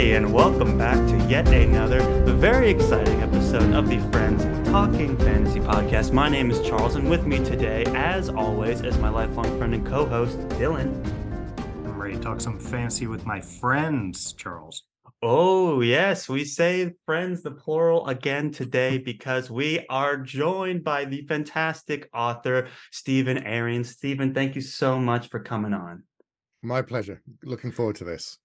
[0.00, 5.60] everybody, and welcome back to yet another very exciting episode of the Friends Talking Fantasy
[5.60, 6.10] Podcast.
[6.10, 9.86] My name is Charles, and with me today, as always, is my lifelong friend and
[9.86, 11.04] co host, Dylan.
[11.84, 14.84] I'm ready to talk some fantasy with my friends, Charles.
[15.22, 21.26] Oh, yes, we say friends, the plural again today because we are joined by the
[21.26, 23.84] fantastic author, Stephen Aryan.
[23.84, 26.04] Stephen, thank you so much for coming on.
[26.62, 27.20] My pleasure.
[27.44, 28.38] Looking forward to this.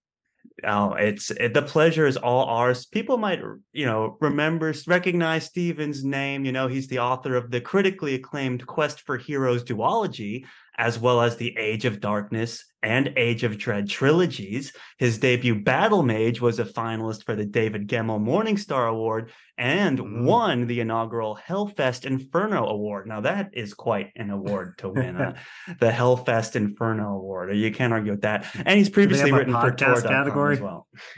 [0.63, 2.85] Oh, it's it, the pleasure is all ours.
[2.85, 3.39] People might,
[3.73, 6.45] you know, remember, recognize Stephen's name.
[6.45, 10.45] You know, he's the author of the critically acclaimed Quest for Heroes duology,
[10.77, 14.71] as well as the Age of Darkness and Age of Dread trilogies.
[14.97, 20.23] His debut Battlemage was a finalist for the David Gemmell Morningstar Award and mm.
[20.23, 23.07] won the inaugural Hellfest Inferno Award.
[23.07, 25.35] Now that is quite an award to win, uh,
[25.79, 27.57] the Hellfest Inferno Award.
[27.57, 28.45] You can't argue with that.
[28.53, 30.87] And he's previously written for Tor category as well.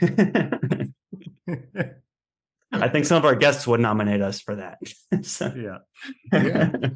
[2.70, 4.78] I think some of our guests would nominate us for that.
[5.22, 5.52] so.
[5.54, 5.78] Yeah.
[6.32, 6.90] yeah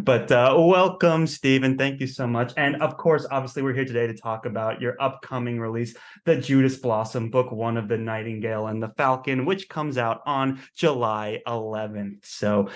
[0.00, 1.76] but uh, welcome, Stephen.
[1.78, 2.52] Thank you so much.
[2.56, 6.76] And of course, obviously, we're here today to talk about your upcoming release, The Judas
[6.76, 12.24] Blossom, book one of The Nightingale and the Falcon, which comes out on July 11th.
[12.24, 12.68] So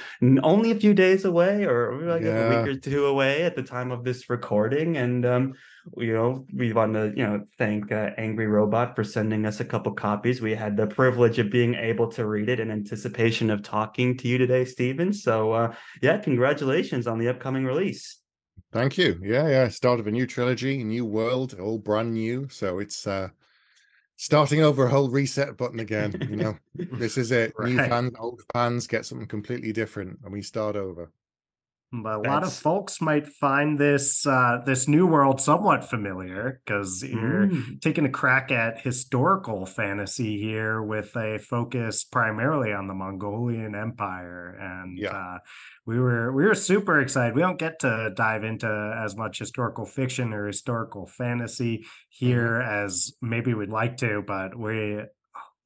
[0.42, 2.52] only a few days away, or like yeah.
[2.52, 4.96] a week or two away at the time of this recording.
[4.96, 5.54] And um,
[5.96, 9.64] you know, we want to, you know, thank uh, Angry Robot for sending us a
[9.64, 10.40] couple copies.
[10.40, 14.28] We had the privilege of being able to read it in anticipation of talking to
[14.28, 15.12] you today, Stephen.
[15.12, 18.18] So, uh, yeah, congratulations on the upcoming release.
[18.72, 19.18] Thank you.
[19.22, 19.68] Yeah, yeah.
[19.68, 22.48] Start of a new trilogy, new world, all brand new.
[22.50, 23.28] So it's uh
[24.16, 26.14] starting over a whole reset button again.
[26.28, 27.54] You know, this is it.
[27.58, 27.70] Right.
[27.70, 31.10] New fans, old fans get something completely different, and we start over.
[31.90, 32.28] But a That's...
[32.28, 37.80] lot of folks might find this uh, this new world somewhat familiar because you're mm.
[37.80, 44.54] taking a crack at historical fantasy here with a focus primarily on the Mongolian Empire,
[44.60, 45.16] and yeah.
[45.16, 45.38] uh,
[45.86, 47.34] we were we were super excited.
[47.34, 48.68] We don't get to dive into
[49.02, 52.84] as much historical fiction or historical fantasy here mm.
[52.84, 55.00] as maybe we'd like to, but we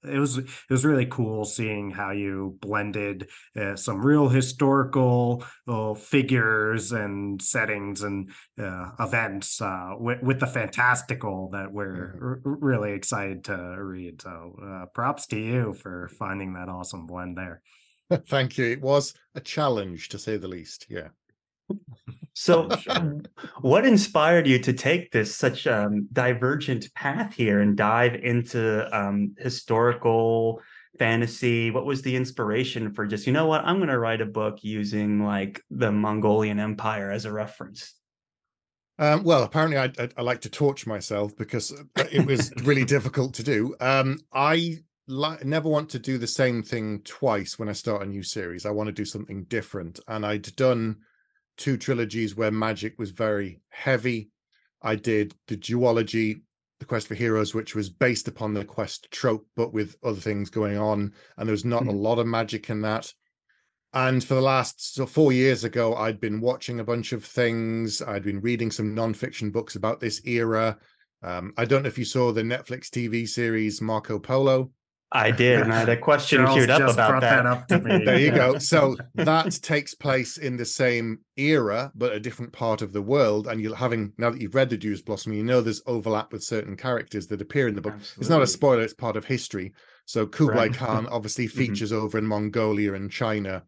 [0.05, 5.95] it was it was really cool seeing how you blended uh, some real historical uh,
[5.95, 8.31] figures and settings and
[8.61, 12.49] uh, events uh, with, with the fantastical that we're mm-hmm.
[12.49, 14.23] r- really excited to read.
[14.23, 17.63] So uh, props to you for finding that awesome blend there.
[18.29, 18.67] Thank you.
[18.67, 20.87] It was a challenge to say the least.
[20.89, 21.09] Yeah.
[22.35, 22.69] So,
[23.61, 29.35] what inspired you to take this such um, divergent path here and dive into um,
[29.39, 30.61] historical
[30.99, 31.71] fantasy?
[31.71, 34.59] What was the inspiration for just, you know what, I'm going to write a book
[34.63, 37.95] using like the Mongolian Empire as a reference?
[38.99, 42.85] Um, well, apparently, I, I, I, like to torture myself because uh, it was really
[42.97, 43.75] difficult to do.
[43.81, 48.07] Um, I li- never want to do the same thing twice when I start a
[48.07, 48.67] new series.
[48.67, 50.99] I want to do something different, and I'd done
[51.57, 54.31] two trilogies where magic was very heavy.
[54.83, 56.43] I did the duology,
[56.81, 60.51] The Quest for Heroes, which was based upon the quest trope, but with other things
[60.51, 61.13] going on.
[61.37, 61.91] And there was not mm-hmm.
[61.91, 63.13] a lot of magic in that.
[63.95, 68.01] And for the last so four years ago, I'd been watching a bunch of things.
[68.01, 70.79] I'd been reading some nonfiction books about this era.
[71.23, 74.71] Um, I don't know if you saw the Netflix TV series Marco Polo.
[75.15, 77.45] I did, and I had a question Charles queued up about that.
[77.45, 78.59] that up there you go.
[78.59, 83.47] So that takes place in the same era, but a different part of the world.
[83.47, 86.43] And you're having now that you've read the Judas Blossom, you know there's overlap with
[86.43, 87.95] certain characters that appear in the book.
[87.95, 88.21] Absolutely.
[88.23, 89.75] It's not a spoiler; it's part of history.
[90.07, 90.75] So Kublai right.
[90.75, 91.59] Khan obviously mm-hmm.
[91.59, 92.05] features mm-hmm.
[92.05, 93.65] over in Mongolia and China.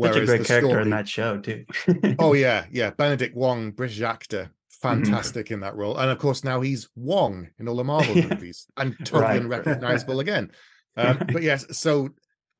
[0.00, 0.82] Such a great character story...
[0.82, 1.64] in that show too.
[2.18, 2.90] oh yeah, yeah.
[2.90, 4.88] Benedict Wong, British actor, mm-hmm.
[4.88, 5.54] fantastic mm-hmm.
[5.54, 8.96] in that role, and of course now he's Wong in all the Marvel movies, and
[9.00, 9.40] totally right.
[9.40, 10.52] unrecognizable again.
[10.96, 12.10] Um, but yes, so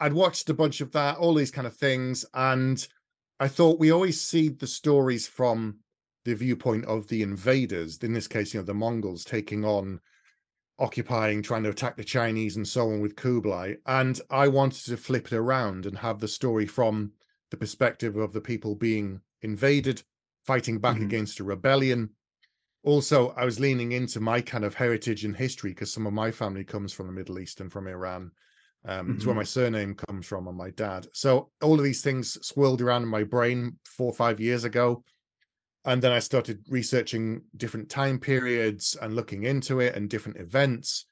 [0.00, 2.86] I'd watched a bunch of that, all these kind of things, and
[3.41, 5.78] I thought we always see the stories from
[6.25, 7.98] the viewpoint of the invaders.
[7.98, 10.01] In this case, you know, the Mongols taking on,
[10.78, 13.75] occupying, trying to attack the Chinese, and so on with Kublai.
[13.86, 17.13] And I wanted to flip it around and have the story from
[17.51, 20.03] the perspective of the people being invaded,
[20.42, 21.04] fighting back mm-hmm.
[21.04, 22.10] against a rebellion.
[22.84, 26.31] Also, I was leaning into my kind of heritage and history because some of my
[26.31, 28.31] family comes from the Middle East and from Iran.
[28.84, 29.16] Um, mm-hmm.
[29.16, 29.39] It's where mm-hmm.
[29.39, 31.07] my surname comes from on my dad.
[31.15, 35.03] So all of these things swirled around in my brain four or five years ago.
[35.86, 41.07] And then I started researching different time periods and looking into it and different events.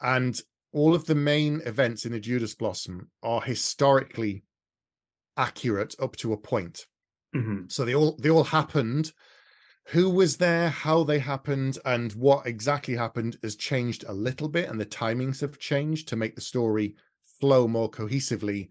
[0.00, 0.38] And
[0.72, 4.42] all of the main events in the Judas Blossom are historically
[5.36, 6.86] accurate up to a point.
[7.34, 7.66] Mm-hmm.
[7.68, 9.12] So they all they all happened
[9.86, 14.68] who was there, how they happened, and what exactly happened has changed a little bit,
[14.70, 16.94] and the timings have changed to make the story
[17.40, 18.68] flow more cohesively.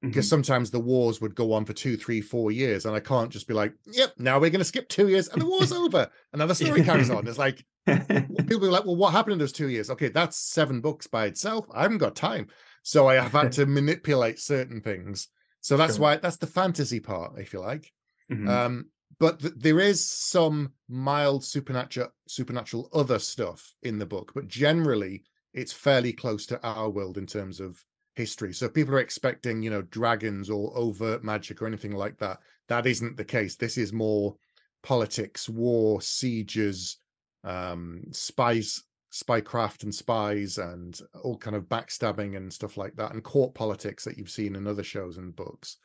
[0.00, 0.30] Because mm-hmm.
[0.30, 3.46] sometimes the wars would go on for two, three, four years, and I can't just
[3.46, 6.54] be like, "Yep, now we're going to skip two years, and the war's over," Another
[6.54, 7.28] story carries on.
[7.28, 10.80] It's like people are like, "Well, what happened in those two years?" Okay, that's seven
[10.80, 11.66] books by itself.
[11.72, 12.48] I haven't got time,
[12.82, 15.28] so I have had to manipulate certain things.
[15.60, 16.02] So that's sure.
[16.02, 17.92] why that's the fantasy part, if you like.
[18.30, 18.48] Mm-hmm.
[18.48, 18.86] Um,
[19.22, 25.22] but th- there is some mild supernatural supernatural other stuff in the book but generally
[25.54, 27.82] it's fairly close to our world in terms of
[28.16, 32.40] history so people are expecting you know dragons or overt magic or anything like that
[32.68, 34.34] that isn't the case this is more
[34.82, 36.96] politics war sieges
[37.44, 38.82] um spies
[39.12, 44.02] spycraft and spies and all kind of backstabbing and stuff like that and court politics
[44.04, 45.76] that you've seen in other shows and books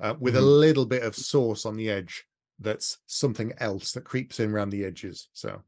[0.00, 0.42] uh, with mm-hmm.
[0.42, 2.26] a little bit of sauce on the edge
[2.60, 5.28] that's something else that creeps in around the edges.
[5.32, 5.62] So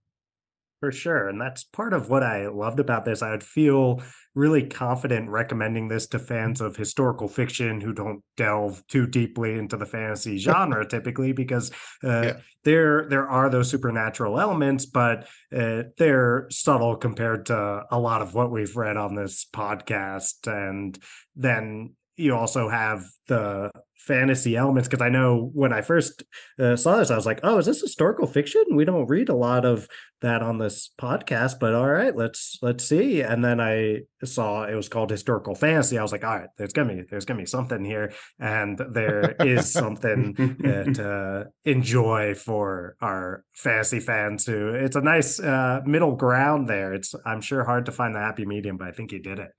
[0.83, 1.29] for sure.
[1.29, 3.23] And that's part of what I loved about this.
[3.23, 4.03] I would feel
[4.35, 9.77] really confident recommending this to fans of historical fiction who don't delve too deeply into
[9.77, 11.71] the fantasy genre typically, because
[12.03, 12.37] uh, yeah.
[12.65, 18.35] there there are those supernatural elements, but uh, they're subtle compared to a lot of
[18.35, 20.49] what we've read on this podcast.
[20.49, 20.99] And
[21.37, 23.71] then you also have the
[24.03, 26.25] fantasy elements because I know when I first
[26.59, 29.35] uh, saw this, I was like, "Oh, is this historical fiction?" We don't read a
[29.35, 29.89] lot of
[30.21, 33.23] that on this podcast, but all right, let's let's see.
[33.23, 35.99] And then I saw it was called historical fantasy.
[35.99, 39.37] I was like, "All right, there's gonna be there's gonna be something here, and there
[39.41, 46.17] is something uh, to enjoy for our fantasy fans too." It's a nice uh, middle
[46.17, 46.93] ground there.
[46.93, 49.51] It's I'm sure hard to find the happy medium, but I think he did it.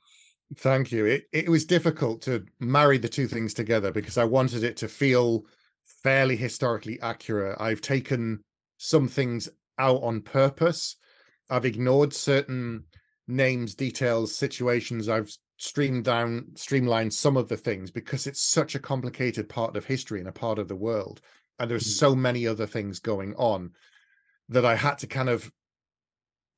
[0.57, 1.05] Thank you.
[1.05, 4.87] It it was difficult to marry the two things together because I wanted it to
[4.87, 5.45] feel
[5.83, 7.57] fairly historically accurate.
[7.59, 8.43] I've taken
[8.77, 9.49] some things
[9.79, 10.95] out on purpose.
[11.49, 12.85] I've ignored certain
[13.27, 15.09] names, details, situations.
[15.09, 19.85] I've streamed down, streamlined some of the things because it's such a complicated part of
[19.85, 21.21] history and a part of the world.
[21.59, 21.97] And there's mm.
[21.97, 23.71] so many other things going on
[24.49, 25.51] that I had to kind of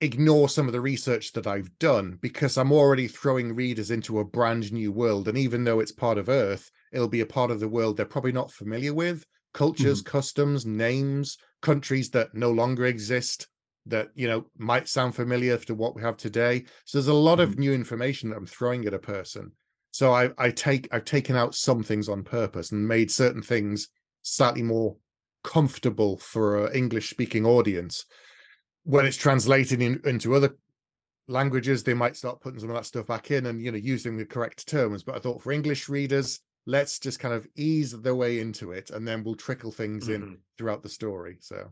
[0.05, 4.25] ignore some of the research that I've done because I'm already throwing readers into a
[4.25, 5.27] brand new world.
[5.27, 8.05] And even though it's part of Earth, it'll be a part of the world they're
[8.05, 10.05] probably not familiar with cultures, mm.
[10.05, 13.47] customs, names, countries that no longer exist
[13.87, 16.65] that you know might sound familiar to what we have today.
[16.85, 17.61] So there's a lot of mm-hmm.
[17.61, 19.51] new information that I'm throwing at a person.
[19.91, 23.87] So I, I take I've taken out some things on purpose and made certain things
[24.23, 24.97] slightly more
[25.43, 28.05] comfortable for an English speaking audience
[28.85, 30.55] when it's translated in, into other
[31.27, 34.15] languages, they might start putting some of that stuff back in and you know using
[34.15, 35.03] the correct terms.
[35.03, 38.91] But I thought for English readers, let's just kind of ease their way into it,
[38.91, 40.23] and then we'll trickle things mm-hmm.
[40.23, 41.37] in throughout the story.
[41.41, 41.69] So.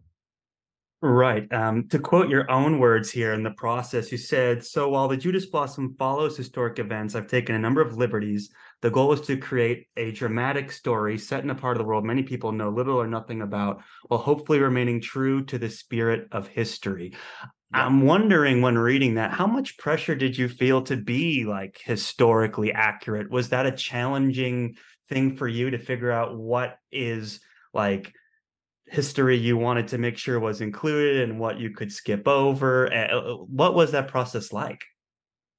[1.06, 1.52] Right.
[1.52, 5.18] Um, to quote your own words here in the process, you said, So while the
[5.18, 8.52] Judas Blossom follows historic events, I've taken a number of liberties.
[8.82, 12.06] The goal is to create a dramatic story set in a part of the world
[12.06, 16.48] many people know little or nothing about, while hopefully remaining true to the spirit of
[16.48, 17.12] history.
[17.74, 22.72] I'm wondering when reading that, how much pressure did you feel to be like historically
[22.72, 23.30] accurate?
[23.30, 24.78] Was that a challenging
[25.10, 27.42] thing for you to figure out what is
[27.74, 28.14] like
[28.88, 32.90] history you wanted to make sure was included and what you could skip over?
[33.48, 34.84] What was that process like?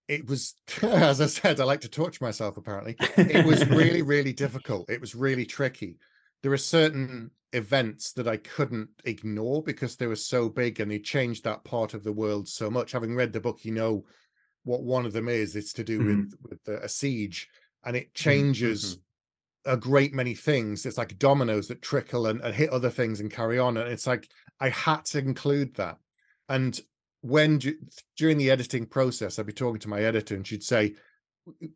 [0.09, 2.97] It was, as I said, I like to torture myself, apparently.
[3.17, 4.91] It was really, really difficult.
[4.91, 5.97] It was really tricky.
[6.43, 10.99] There are certain events that I couldn't ignore because they were so big and they
[10.99, 12.93] changed that part of the world so much.
[12.93, 14.05] Having read the book, you know
[14.65, 15.57] what one of them is.
[15.57, 16.23] It's to do mm-hmm.
[16.43, 17.49] with, with a siege
[17.85, 18.31] and it mm-hmm.
[18.31, 19.01] changes mm-hmm
[19.67, 20.85] a great many things.
[20.87, 23.77] It's like dominoes that trickle and, and hit other things and carry on.
[23.77, 24.29] And it's like
[24.61, 25.99] I had to include that.
[26.49, 26.79] And
[27.23, 27.61] when
[28.17, 30.95] during the editing process, I'd be talking to my editor and she'd say,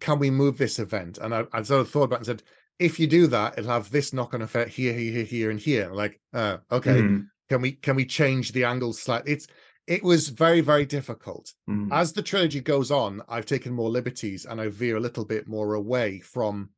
[0.00, 2.42] "Can we move this event?" And I, I sort of thought about it and said,
[2.78, 6.20] "If you do that, it'll have this knock-on effect here, here, here, and here." Like,
[6.34, 7.26] uh, okay, mm.
[7.48, 9.32] can we can we change the angles slightly?
[9.32, 9.46] It's
[9.86, 11.54] it was very very difficult.
[11.68, 11.88] Mm.
[11.90, 15.48] As the trilogy goes on, I've taken more liberties and I veer a little bit
[15.48, 16.68] more away from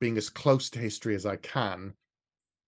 [0.00, 1.94] being as close to history as I can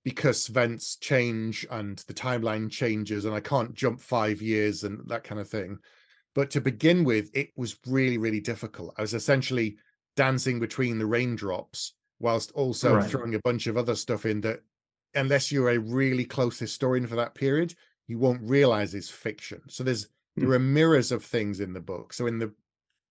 [0.04, 5.24] because events change and the timeline changes and I can't jump five years and that
[5.24, 5.78] kind of thing.
[6.34, 8.94] But to begin with, it was really, really difficult.
[8.98, 9.76] I was essentially
[10.16, 13.10] dancing between the raindrops whilst also right.
[13.10, 14.60] throwing a bunch of other stuff in that,
[15.14, 17.74] unless you're a really close historian for that period,
[18.08, 19.60] you won't realize is fiction.
[19.68, 20.10] So there's mm.
[20.36, 22.12] there are mirrors of things in the book.
[22.12, 22.52] So in the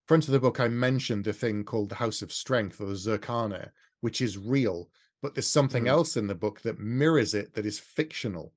[0.08, 2.94] front of the book, I mentioned the thing called the House of Strength or the
[2.94, 3.70] Zurkhaneh,
[4.01, 4.89] which is real,
[5.22, 5.89] but there's something mm.
[5.89, 8.53] else in the book that mirrors it that is fictional.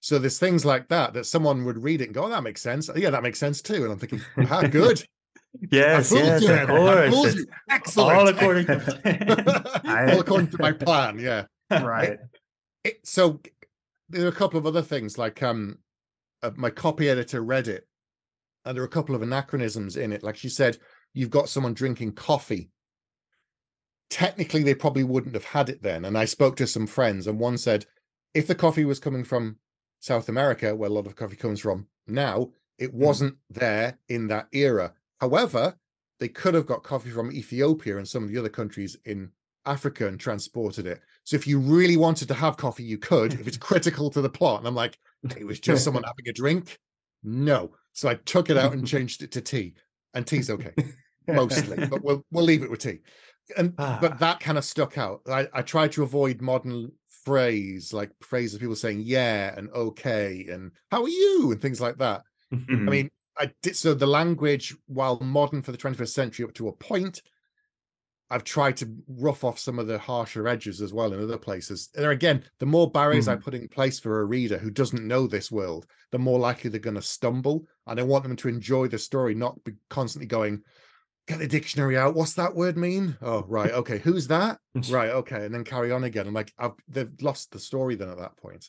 [0.00, 2.62] So there's things like that that someone would read it and go, "Oh, that makes
[2.62, 3.84] sense." Yeah, that makes sense too.
[3.84, 4.20] And I'm thinking,
[4.50, 5.02] "Ah, good."
[5.70, 6.52] yes, yes, you.
[6.52, 7.36] of course.
[7.68, 8.18] Excellent.
[8.18, 9.80] All according to.
[10.12, 11.18] All according to my plan.
[11.18, 11.44] Yeah.
[11.70, 12.10] Right.
[12.10, 12.20] It,
[12.84, 13.40] it, so
[14.10, 15.78] there are a couple of other things like um
[16.42, 17.86] uh, my copy editor read it
[18.64, 20.78] and there are a couple of anachronisms in it like she said
[21.14, 22.70] you've got someone drinking coffee
[24.10, 27.38] technically they probably wouldn't have had it then and i spoke to some friends and
[27.38, 27.86] one said
[28.34, 29.56] if the coffee was coming from
[30.00, 32.98] south america where a lot of coffee comes from now it hmm.
[32.98, 35.74] wasn't there in that era however
[36.18, 39.30] they could have got coffee from ethiopia and some of the other countries in
[39.66, 43.46] africa and transported it so if you really wanted to have coffee, you could, if
[43.46, 44.58] it's critical to the plot.
[44.58, 44.98] And I'm like,
[45.36, 46.78] it was just someone having a drink.
[47.22, 47.70] No.
[47.92, 49.74] So I took it out and changed it to tea.
[50.14, 50.72] And tea's okay.
[51.28, 51.86] Mostly.
[51.86, 52.98] But we'll we'll leave it with tea.
[53.56, 53.98] And ah.
[54.00, 55.22] but that kind of stuck out.
[55.28, 56.92] I, I tried to avoid modern
[57.24, 61.98] phrase, like phrases people saying yeah and okay and how are you and things like
[61.98, 62.22] that.
[62.52, 62.88] Mm-hmm.
[62.88, 66.68] I mean, I did so the language, while modern for the 21st century up to
[66.68, 67.22] a point,
[68.32, 71.88] I've tried to rough off some of the harsher edges as well in other places.
[71.96, 73.32] And again, the more barriers mm.
[73.32, 76.70] I put in place for a reader who doesn't know this world, the more likely
[76.70, 77.66] they're going to stumble.
[77.88, 80.62] And I want them to enjoy the story, not be constantly going,
[81.26, 82.14] get the dictionary out.
[82.14, 83.16] What's that word mean?
[83.22, 83.70] Oh, right.
[83.70, 83.98] Okay.
[83.98, 84.58] Who's that?
[84.90, 85.10] right.
[85.10, 85.44] Okay.
[85.44, 86.26] And then carry on again.
[86.26, 88.66] I'm like, I've, they've lost the story then at that point.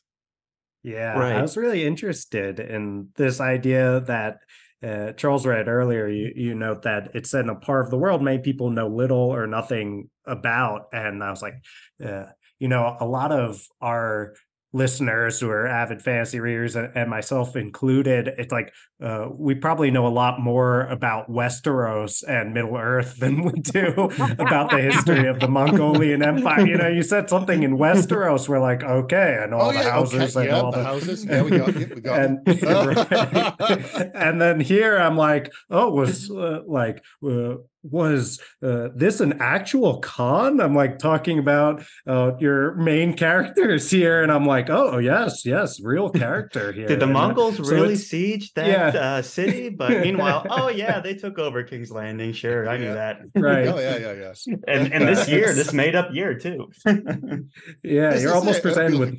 [0.83, 1.17] Yeah.
[1.17, 1.35] Right.
[1.35, 4.39] I was really interested in this idea that
[4.83, 8.23] uh, Charles read earlier, you, you note that it's in a part of the world
[8.23, 10.87] many people know little or nothing about.
[10.91, 11.55] And I was like,
[12.03, 12.25] uh,
[12.57, 14.33] you know, a lot of our
[14.73, 18.73] listeners who are avid fantasy readers and myself included it's like
[19.03, 23.87] uh, we probably know a lot more about westeros and middle earth than we do
[24.39, 28.59] about the history of the mongolian empire you know you said something in westeros we're
[28.59, 30.47] like okay and all oh, the houses okay.
[30.47, 34.41] and yeah, all the, the houses yeah we got it we got and, it and
[34.41, 40.59] then here i'm like oh was uh, like uh, was uh, this an actual Khan?
[40.59, 45.81] I'm like talking about uh, your main characters here, and I'm like, oh yes, yes,
[45.81, 46.87] real character here.
[46.87, 48.99] Did the and uh, Mongols so really siege that yeah.
[48.99, 49.69] uh, city?
[49.69, 52.33] But meanwhile, oh yeah, they took over King's Landing.
[52.33, 52.93] Sure, I knew yeah.
[52.93, 53.21] that.
[53.35, 53.67] Right.
[53.67, 54.45] oh yeah, yeah, yes.
[54.67, 56.69] And and this year, this made up year too.
[56.85, 58.63] yeah, this you're almost it.
[58.63, 59.17] presented with.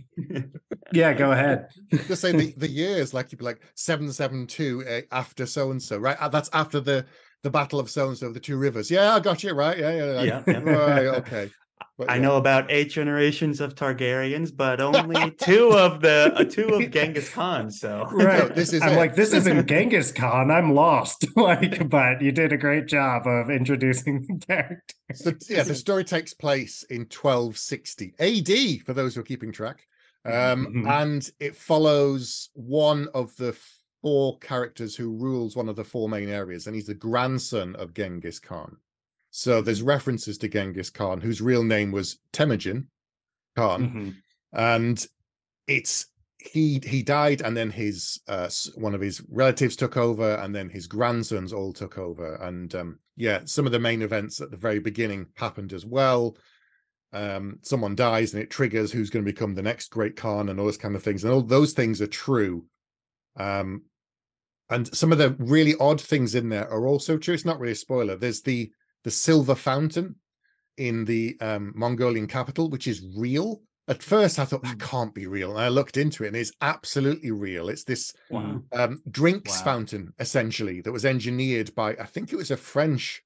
[0.92, 1.68] yeah, go ahead.
[2.06, 5.70] Just say the, the years, like you'd be like seven seven two uh, after so
[5.70, 6.16] and so, right?
[6.18, 7.06] Uh, that's after the
[7.42, 8.90] the battle of so and so, the two rivers.
[8.90, 9.78] Yeah, I got you right.
[9.78, 10.42] Yeah, yeah, yeah.
[10.46, 10.58] yeah.
[10.58, 11.50] right, okay.
[11.98, 12.22] But, I yeah.
[12.22, 17.28] know about eight generations of Targaryens, but only two of the uh, two of Genghis
[17.28, 17.70] Khan.
[17.70, 18.96] So right, no, this is I'm it.
[18.96, 20.50] like this isn't Genghis Khan.
[20.50, 21.26] I'm lost.
[21.36, 24.94] like, but you did a great job of introducing the character.
[25.14, 29.86] So yeah, the story takes place in 1260 AD for those who are keeping track,
[30.24, 30.86] um, mm-hmm.
[30.88, 33.56] and it follows one of the
[34.02, 37.94] four characters who rules one of the four main areas, and he's the grandson of
[37.94, 38.76] Genghis Khan.
[39.30, 42.88] So there's references to Genghis Khan, whose real name was Temujin
[43.56, 44.10] Khan, mm-hmm.
[44.52, 45.06] and
[45.66, 46.06] it's
[46.38, 50.68] he he died, and then his uh, one of his relatives took over, and then
[50.68, 54.56] his grandsons all took over, and um, yeah, some of the main events at the
[54.56, 56.36] very beginning happened as well.
[57.14, 60.58] Um, someone dies, and it triggers who's going to become the next great Khan, and
[60.58, 62.66] all those kind of things, and all those things are true.
[63.36, 63.82] Um,
[64.72, 67.34] and some of the really odd things in there are also true.
[67.34, 68.16] It's not really a spoiler.
[68.16, 68.70] There's the
[69.04, 70.16] the silver fountain
[70.76, 73.62] in the um, Mongolian capital, which is real.
[73.88, 74.86] At first, I thought that hmm.
[74.86, 77.68] can't be real, and I looked into it, and it's absolutely real.
[77.68, 78.62] It's this wow.
[78.72, 79.64] um, drinks wow.
[79.64, 83.22] fountain, essentially, that was engineered by I think it was a French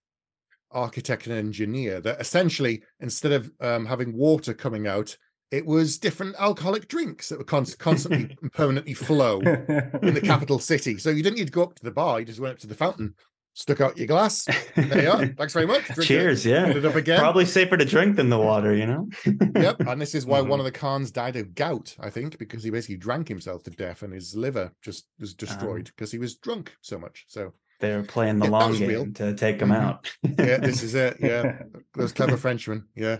[0.71, 2.01] architect and engineer.
[2.01, 5.17] That essentially, instead of um, having water coming out,
[5.51, 10.99] it was different alcoholic drinks that were con- constantly permanently flow in the capital city.
[10.99, 12.67] So you didn't need to go up to the bar; you just went up to
[12.67, 13.15] the fountain,
[13.55, 14.47] stuck out your glass.
[14.77, 15.27] There you are.
[15.27, 15.87] Thanks very much.
[15.87, 16.45] Drink Cheers.
[16.45, 16.67] It, yeah.
[16.67, 17.19] It up again.
[17.19, 19.09] Probably safer to drink than the water, you know.
[19.55, 19.81] yep.
[19.81, 20.51] And this is why mm-hmm.
[20.51, 23.71] one of the Khans died of gout, I think, because he basically drank himself to
[23.71, 27.25] death, and his liver just was destroyed because um, he was drunk so much.
[27.29, 29.13] So they're playing the yeah, long game real.
[29.15, 29.83] to take them mm-hmm.
[29.83, 30.11] out.
[30.23, 31.17] yeah, this is it.
[31.21, 31.63] Yeah,
[31.95, 32.87] those clever Frenchmen.
[32.95, 33.19] Yeah,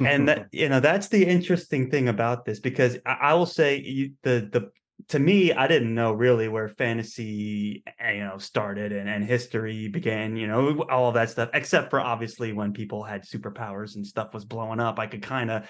[0.00, 3.80] and that you know that's the interesting thing about this because I, I will say
[3.80, 4.70] you, the the
[5.08, 9.88] to me I didn't know really where fantasy eh, you know started and, and history
[9.88, 10.36] began.
[10.36, 14.34] You know all of that stuff, except for obviously when people had superpowers and stuff
[14.34, 14.98] was blowing up.
[14.98, 15.68] I could kind of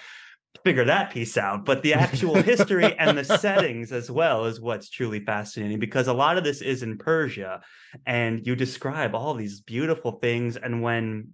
[0.63, 1.65] figure that piece out.
[1.65, 6.13] But the actual history and the settings as well is what's truly fascinating because a
[6.13, 7.61] lot of this is in Persia
[8.05, 10.57] and you describe all these beautiful things.
[10.57, 11.33] And when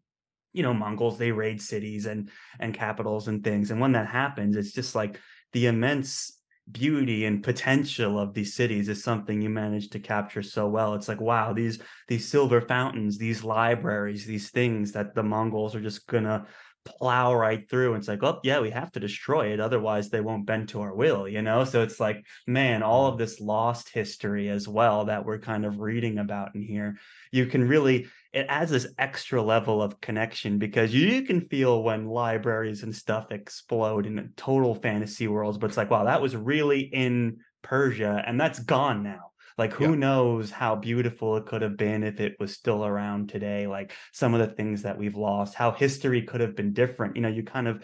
[0.54, 4.56] you know mongols they raid cities and and capitals and things and when that happens
[4.56, 5.20] it's just like
[5.52, 6.40] the immense
[6.72, 11.10] beauty and potential of these cities is something you managed to capture so well it's
[11.10, 16.08] like wow these these silver fountains these libraries these things that the mongols are just
[16.08, 16.46] gonna
[16.86, 20.22] plow right through and it's like oh yeah we have to destroy it otherwise they
[20.22, 21.64] won't bend to our will you know?
[21.64, 25.80] So it's like man all of this lost history as well that we're kind of
[25.80, 26.98] reading about in here
[27.32, 32.08] you can really it adds this extra level of connection because you, can feel when
[32.08, 36.82] libraries and stuff explode in total fantasy worlds but it's like wow that was really
[36.82, 42.04] in persia and that's gone now like who knows how beautiful it could have been
[42.04, 45.72] if it was still around today like some of the things that we've lost how
[45.72, 47.84] history could have been different you know you kind of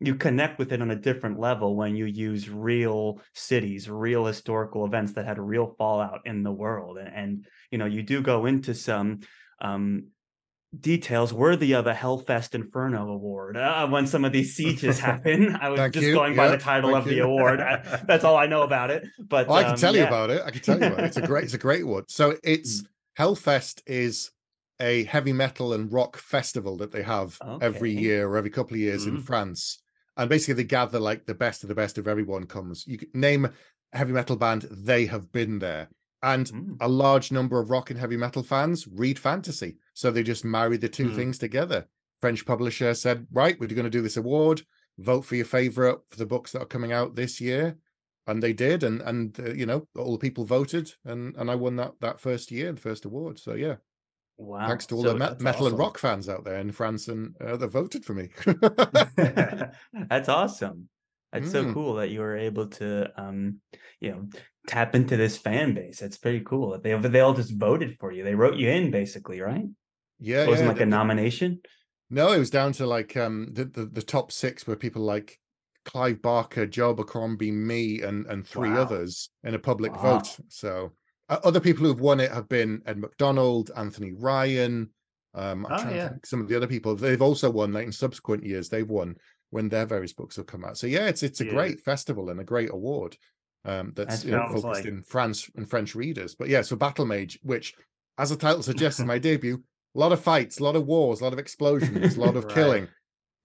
[0.00, 4.84] you connect with it on a different level when you use real cities real historical
[4.84, 8.46] events that had real fallout in the world and, and you know you do go
[8.46, 9.20] into some
[9.60, 10.08] um
[10.80, 15.56] details worthy of a Hellfest Inferno award uh, when some of these sieges happen.
[15.56, 16.14] I was Thank just you.
[16.14, 17.18] going by the title Thank of you.
[17.18, 17.60] the award.
[17.60, 19.04] I, that's all I know about it.
[19.18, 20.02] But oh, I can um, tell yeah.
[20.02, 20.42] you about it.
[20.44, 21.04] I can tell you about it.
[21.06, 22.10] It's a great, it's a great award.
[22.10, 22.86] So it's mm.
[23.18, 24.30] Hellfest is
[24.80, 27.64] a heavy metal and rock festival that they have okay.
[27.64, 29.10] every year or every couple of years mm.
[29.10, 29.80] in France.
[30.16, 32.86] And basically they gather like the best of the best of everyone comes.
[32.86, 33.52] You name a
[33.96, 35.88] heavy metal band, they have been there.
[36.22, 36.76] And mm.
[36.80, 39.76] a large number of rock and heavy metal fans read fantasy.
[39.94, 41.16] So they just married the two mm.
[41.16, 41.86] things together.
[42.20, 44.62] French publisher said, right, we're going to do this award.
[44.98, 47.76] Vote for your favorite for the books that are coming out this year.
[48.26, 48.82] And they did.
[48.82, 50.92] And, and uh, you know, all the people voted.
[51.04, 53.38] And, and I won that, that first year, the first award.
[53.38, 53.76] So, yeah.
[54.36, 54.66] Wow.
[54.66, 55.66] Thanks to all so the me- metal awesome.
[55.66, 58.30] and rock fans out there in France and uh, that voted for me.
[60.08, 60.88] that's awesome.
[61.32, 61.52] That's mm.
[61.52, 63.60] so cool that you were able to, um,
[64.00, 64.28] you know,
[64.66, 65.98] tap into this fan base.
[65.98, 66.78] That's pretty cool.
[66.80, 68.22] They they all just voted for you.
[68.22, 69.66] They wrote you in, basically, right?
[70.24, 71.60] Yeah, it wasn't yeah, like a nomination.
[72.10, 75.38] No, it was down to like um the, the, the top six were people like
[75.84, 78.82] Clive Barker, Joe Abercrombie, me, and and three wow.
[78.82, 80.18] others in a public wow.
[80.18, 80.36] vote.
[80.48, 80.92] So
[81.28, 84.90] uh, other people who've won it have been Ed McDonald, Anthony Ryan.
[85.34, 86.04] Um, I'm oh, trying yeah.
[86.04, 86.94] to think some of the other people.
[86.94, 88.68] They've also won like in subsequent years.
[88.68, 89.16] They've won
[89.50, 90.78] when their various books have come out.
[90.78, 91.52] So yeah, it's it's a yeah.
[91.52, 93.16] great festival and a great award
[93.64, 94.84] um, that's you know, focused like...
[94.86, 96.34] in France and French readers.
[96.34, 97.74] But yeah, so Battlemage, which
[98.18, 99.62] as the title suggests, my debut,
[99.94, 102.44] a lot of fights, a lot of wars, a lot of explosions, a lot of
[102.44, 102.54] right.
[102.54, 102.88] killing.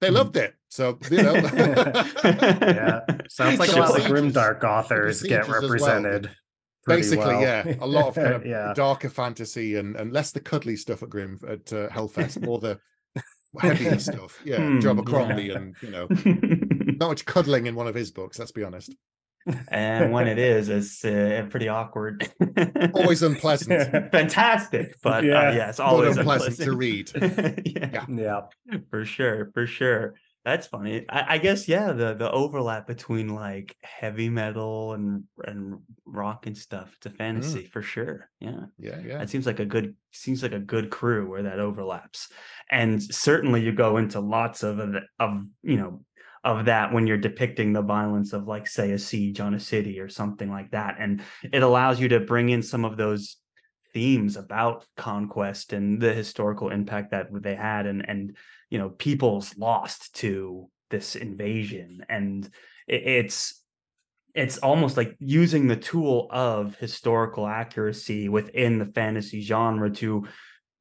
[0.02, 0.16] They hmm.
[0.16, 1.34] loved it, so you know.
[2.24, 6.26] yeah, sounds like a lot of grimdark authors get represented.
[6.26, 6.98] Well.
[6.98, 7.42] Basically, well.
[7.42, 8.74] yeah, a lot of kind of yeah.
[8.74, 12.80] darker fantasy and and less the cuddly stuff at Grim at uh, Hellfest, more the
[13.60, 14.40] heavy stuff.
[14.44, 15.58] Yeah, hmm, Joe Abercrombie yeah.
[15.58, 16.08] and you know,
[16.98, 18.40] not much cuddling in one of his books.
[18.40, 18.96] Let's be honest
[19.69, 22.30] and when it is, it's uh, pretty awkward.
[22.93, 24.12] always unpleasant.
[24.12, 27.12] Fantastic, but uh, yeah, uh, yes, always unpleasant, unpleasant, to read.
[27.65, 28.06] yeah.
[28.08, 30.15] yeah, yeah, for sure, for sure.
[30.45, 31.06] That's funny.
[31.10, 36.58] I, I, guess yeah, the the overlap between like heavy metal and and rock and
[36.58, 37.69] stuff to fantasy mm.
[37.69, 38.30] for sure.
[38.39, 39.21] Yeah, yeah, yeah.
[39.21, 42.30] It seems like a good seems like a good crew where that overlaps,
[42.71, 44.80] and certainly you go into lots of
[45.19, 46.02] of you know
[46.43, 49.99] of that when you're depicting the violence of like say a siege on a city
[49.99, 50.95] or something like that.
[50.99, 51.21] And
[51.52, 53.38] it allows you to bring in some of those
[53.93, 58.38] themes about conquest and the historical impact that they had and and
[58.69, 62.06] you know people's lost to this invasion.
[62.08, 62.45] And
[62.88, 63.62] it, it's
[64.36, 70.28] it's almost like using the tool of historical accuracy within the fantasy genre to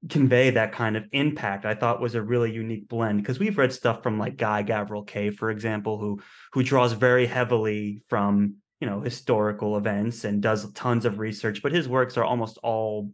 [0.09, 3.73] convey that kind of impact i thought was a really unique blend because we've read
[3.73, 6.21] stuff from like guy gavriel kay for example who
[6.53, 11.73] who draws very heavily from you know historical events and does tons of research but
[11.73, 13.11] his works are almost all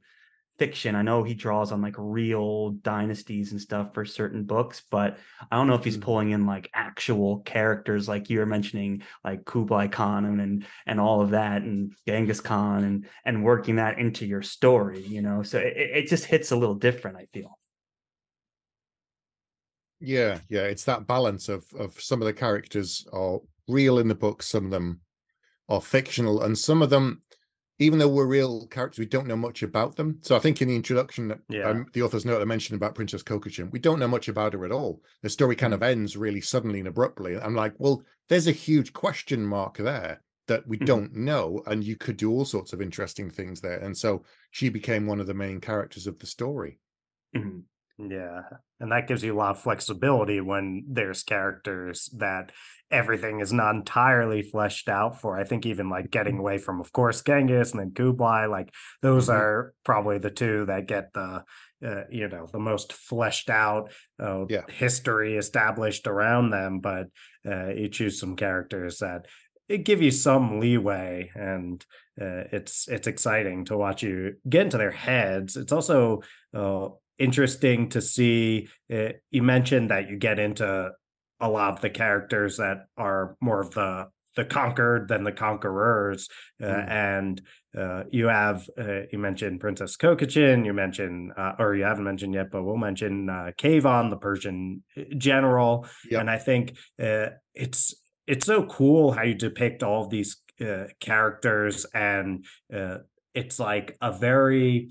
[0.59, 0.95] fiction.
[0.95, 5.19] I know he draws on like real dynasties and stuff for certain books, but
[5.51, 6.05] I don't know if he's mm-hmm.
[6.05, 11.01] pulling in like actual characters like you were mentioning, like Kublai Khan and and, and
[11.01, 15.03] all of that, and Genghis Khan, and and working that into your story.
[15.03, 17.17] You know, so it, it just hits a little different.
[17.17, 17.59] I feel.
[20.01, 24.15] Yeah, yeah, it's that balance of of some of the characters are real in the
[24.15, 25.01] book, some of them
[25.69, 27.23] are fictional, and some of them
[27.79, 30.19] even though we're real characters, we don't know much about them.
[30.21, 31.69] So I think in the introduction, yeah.
[31.69, 34.65] um, the author's note I mentioned about Princess Kokochin, we don't know much about her
[34.65, 35.03] at all.
[35.23, 35.89] The story kind of mm.
[35.89, 37.37] ends really suddenly and abruptly.
[37.37, 40.85] I'm like, well, there's a huge question mark there that we mm-hmm.
[40.85, 43.79] don't know, and you could do all sorts of interesting things there.
[43.79, 46.79] And so she became one of the main characters of the story.
[47.35, 47.61] Mm-hmm.
[47.99, 48.43] Yeah.
[48.81, 52.51] And that gives you a lot of flexibility when there's characters that
[52.91, 55.39] everything is not entirely fleshed out for.
[55.39, 56.41] I think even like getting mm-hmm.
[56.41, 59.41] away from, of course, Genghis and then Kublai, like those mm-hmm.
[59.41, 61.45] are probably the two that get the,
[61.87, 64.63] uh, you know, the most fleshed out uh, yeah.
[64.69, 66.81] history established around them.
[66.81, 67.07] But
[67.47, 69.27] uh, you choose some characters that
[69.69, 71.85] it give you some leeway, and
[72.21, 75.57] uh, it's it's exciting to watch you get into their heads.
[75.57, 78.69] It's also uh, interesting to see.
[78.93, 80.91] Uh, you mentioned that you get into
[81.41, 86.29] a lot of the characters that are more of the the conquered than the conquerors.
[86.63, 86.91] Uh, mm.
[86.91, 87.43] And
[87.77, 92.35] uh, you have, uh, you mentioned Princess Kokochin, you mentioned, uh, or you haven't mentioned
[92.35, 94.83] yet, but we'll mention uh, the Persian
[95.17, 95.87] general.
[96.11, 96.21] Yep.
[96.21, 97.95] And I think uh, it's,
[98.27, 100.37] it's so cool how you depict all of these
[101.01, 102.47] characters and
[103.35, 104.89] it's like a very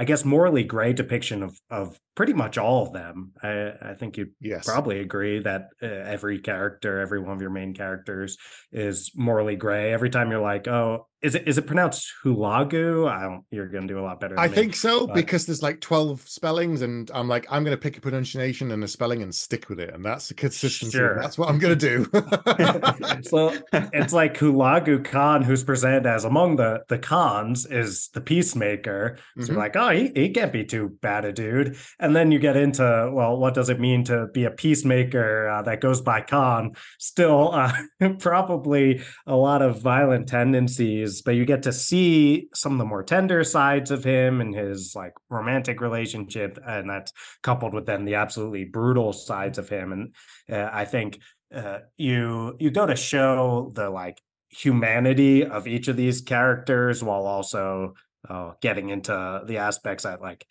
[0.00, 3.32] I guess morally gray depiction of of pretty much all of them.
[3.42, 4.66] I, I think you yes.
[4.66, 8.36] probably agree that uh, every character, every one of your main characters,
[8.72, 9.92] is morally gray.
[9.92, 13.08] Every time you're like, oh, is it is it pronounced hulagu?
[13.08, 13.44] I don't.
[13.50, 14.38] You're going to do a lot better.
[14.38, 15.14] I me, think so but...
[15.14, 18.82] because there's like twelve spellings, and I'm like, I'm going to pick a pronunciation and
[18.82, 20.96] a spelling and stick with it, and that's the consistency.
[20.96, 21.20] Sure.
[21.20, 22.04] That's what I'm going to do.
[23.22, 23.54] so
[23.92, 29.18] it's like Hulagu Khan, who's presented as among the the Khans, is the peacemaker.
[29.36, 29.58] So mm-hmm.
[29.58, 31.76] like, oh, he, he can't be too bad a dude.
[31.98, 35.62] And then you get into well, what does it mean to be a peacemaker uh,
[35.62, 36.72] that goes by Khan?
[36.98, 37.72] Still, uh,
[38.18, 43.02] probably a lot of violent tendencies but you get to see some of the more
[43.02, 48.14] tender sides of him and his like romantic relationship, and that's coupled with then the
[48.14, 49.92] absolutely brutal sides of him.
[49.92, 50.14] And
[50.50, 51.20] uh, I think
[51.54, 57.26] uh, you you go to show the like humanity of each of these characters while
[57.26, 57.94] also
[58.28, 60.46] uh, getting into the aspects that like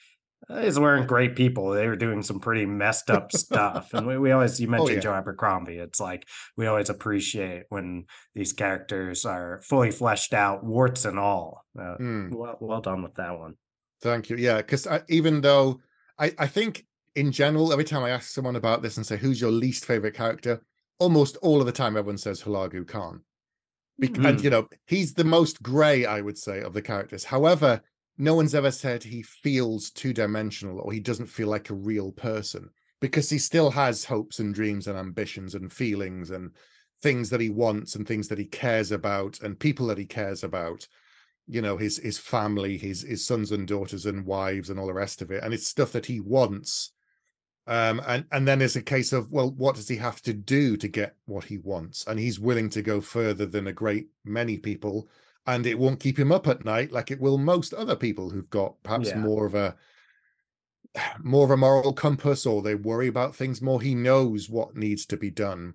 [0.47, 1.71] these weren't great people.
[1.71, 3.93] They were doing some pretty messed up stuff.
[3.93, 4.99] And we, we always, you oh, mentioned oh, yeah.
[4.99, 5.77] Joe Abercrombie.
[5.77, 6.25] It's like
[6.55, 11.65] we always appreciate when these characters are fully fleshed out, warts and all.
[11.77, 12.33] Uh, mm.
[12.33, 13.55] well, well done with that one.
[14.01, 14.37] Thank you.
[14.37, 15.81] Yeah, because even though
[16.17, 19.41] I, I think in general, every time I ask someone about this and say, who's
[19.41, 20.61] your least favorite character?
[20.99, 23.21] Almost all of the time, everyone says Hulagu Khan.
[23.99, 24.27] Be- mm.
[24.27, 27.23] And, you know, he's the most gray, I would say, of the characters.
[27.23, 27.81] However,
[28.19, 32.11] no one's ever said he feels two dimensional or he doesn't feel like a real
[32.11, 36.51] person because he still has hopes and dreams and ambitions and feelings and
[37.01, 40.43] things that he wants and things that he cares about and people that he cares
[40.43, 40.85] about
[41.47, 44.93] you know his his family his his sons and daughters and wives and all the
[44.93, 45.43] rest of it.
[45.43, 46.91] And it's stuff that he wants.
[47.67, 50.75] Um and and then there's a case of well what does he have to do
[50.75, 52.05] to get what he wants?
[52.05, 55.09] And he's willing to go further than a great many people
[55.47, 58.49] and it won't keep him up at night like it will most other people who've
[58.49, 59.17] got perhaps yeah.
[59.17, 59.75] more of a
[61.19, 65.05] more of a moral compass or they worry about things more he knows what needs
[65.05, 65.73] to be done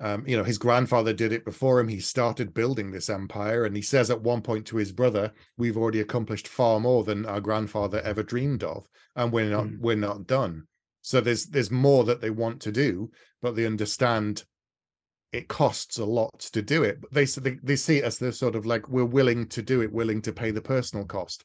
[0.00, 3.76] um, you know his grandfather did it before him he started building this empire and
[3.76, 7.40] he says at one point to his brother we've already accomplished far more than our
[7.40, 8.86] grandfather ever dreamed of
[9.16, 9.78] and we're not mm.
[9.78, 10.66] we're not done
[11.02, 13.10] so there's there's more that they want to do
[13.40, 14.44] but they understand
[15.32, 17.00] it costs a lot to do it.
[17.00, 19.80] But they they, they see it as the sort of like we're willing to do
[19.82, 21.44] it, willing to pay the personal cost,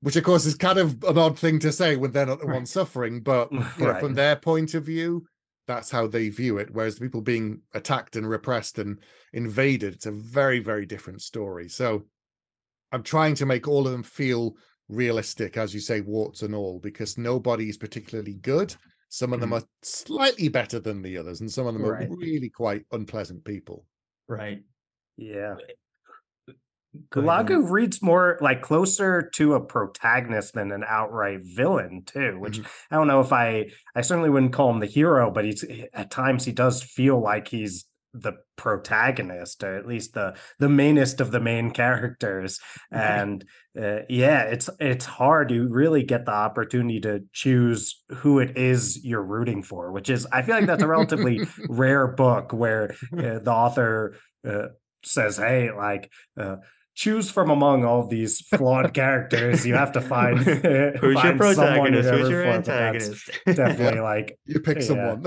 [0.00, 2.46] which of course is kind of an odd thing to say when they're not the
[2.46, 2.56] right.
[2.56, 3.20] one suffering.
[3.20, 5.24] But you know, from their point of view,
[5.66, 6.68] that's how they view it.
[6.72, 8.98] Whereas the people being attacked and repressed and
[9.32, 11.68] invaded, it's a very very different story.
[11.68, 12.04] So
[12.90, 14.56] I'm trying to make all of them feel
[14.88, 18.74] realistic, as you say, warts and all, because nobody is particularly good
[19.12, 19.62] some of them mm-hmm.
[19.62, 22.08] are slightly better than the others, and some of them right.
[22.08, 23.84] are really quite unpleasant people.
[24.26, 24.62] Right.
[25.18, 25.56] Yeah.
[27.10, 32.66] Hulagu reads more like closer to a protagonist than an outright villain too, which mm-hmm.
[32.90, 36.10] I don't know if I I certainly wouldn't call him the hero, but he's at
[36.10, 41.30] times he does feel like he's the protagonist or at least the the mainest of
[41.30, 42.58] the main characters.
[42.90, 43.44] And
[43.80, 45.50] uh, yeah it's it's hard.
[45.50, 50.26] You really get the opportunity to choose who it is you're rooting for which is
[50.32, 54.16] i feel like that's a relatively rare book where uh, the author
[54.48, 54.68] uh,
[55.04, 56.56] says hey like uh,
[56.94, 59.66] choose from among all these flawed characters.
[59.66, 63.30] You have to find who's find your protagonist, who's your antagonist.
[63.46, 64.84] Definitely like you pick yeah.
[64.84, 65.22] someone.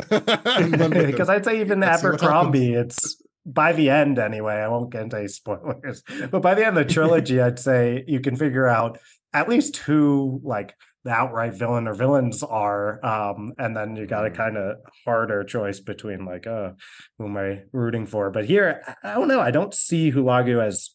[1.06, 4.56] Because I'd say even Let's Abercrombie, it's by the end anyway.
[4.56, 8.04] I won't get into any spoilers, but by the end of the trilogy, I'd say
[8.08, 9.00] you can figure out
[9.34, 14.26] at least who like the outright villain or villains are um, and then you got
[14.26, 14.36] a mm.
[14.36, 16.72] kind of harder choice between like uh
[17.18, 20.90] who am i rooting for but here i don't know i don't see hulagu as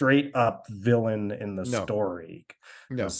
[0.00, 1.84] straight up villain in the no.
[1.84, 2.46] story.
[2.88, 3.10] No.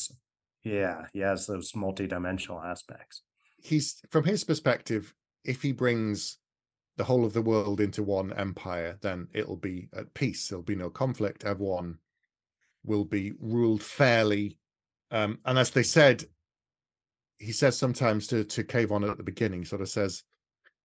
[0.65, 3.21] Yeah, he has those multi-dimensional aspects.
[3.63, 5.13] He's from his perspective,
[5.45, 6.39] if he brings
[6.97, 10.49] the whole of the world into one empire, then it'll be at peace.
[10.49, 11.45] There'll be no conflict.
[11.45, 11.99] Everyone
[12.83, 14.57] will be ruled fairly.
[15.11, 16.25] Um, and as they said,
[17.37, 20.23] he says sometimes to to Kaivan at the beginning, sort of says,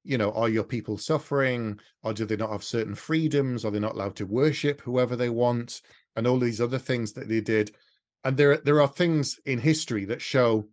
[0.06, 1.80] you know, are your people suffering?
[2.04, 3.66] Or do they not have certain freedoms?
[3.66, 5.82] Are they not allowed to worship whoever they want?
[6.16, 7.76] And all these other things that they did.
[8.24, 10.68] And there, there are things in history that show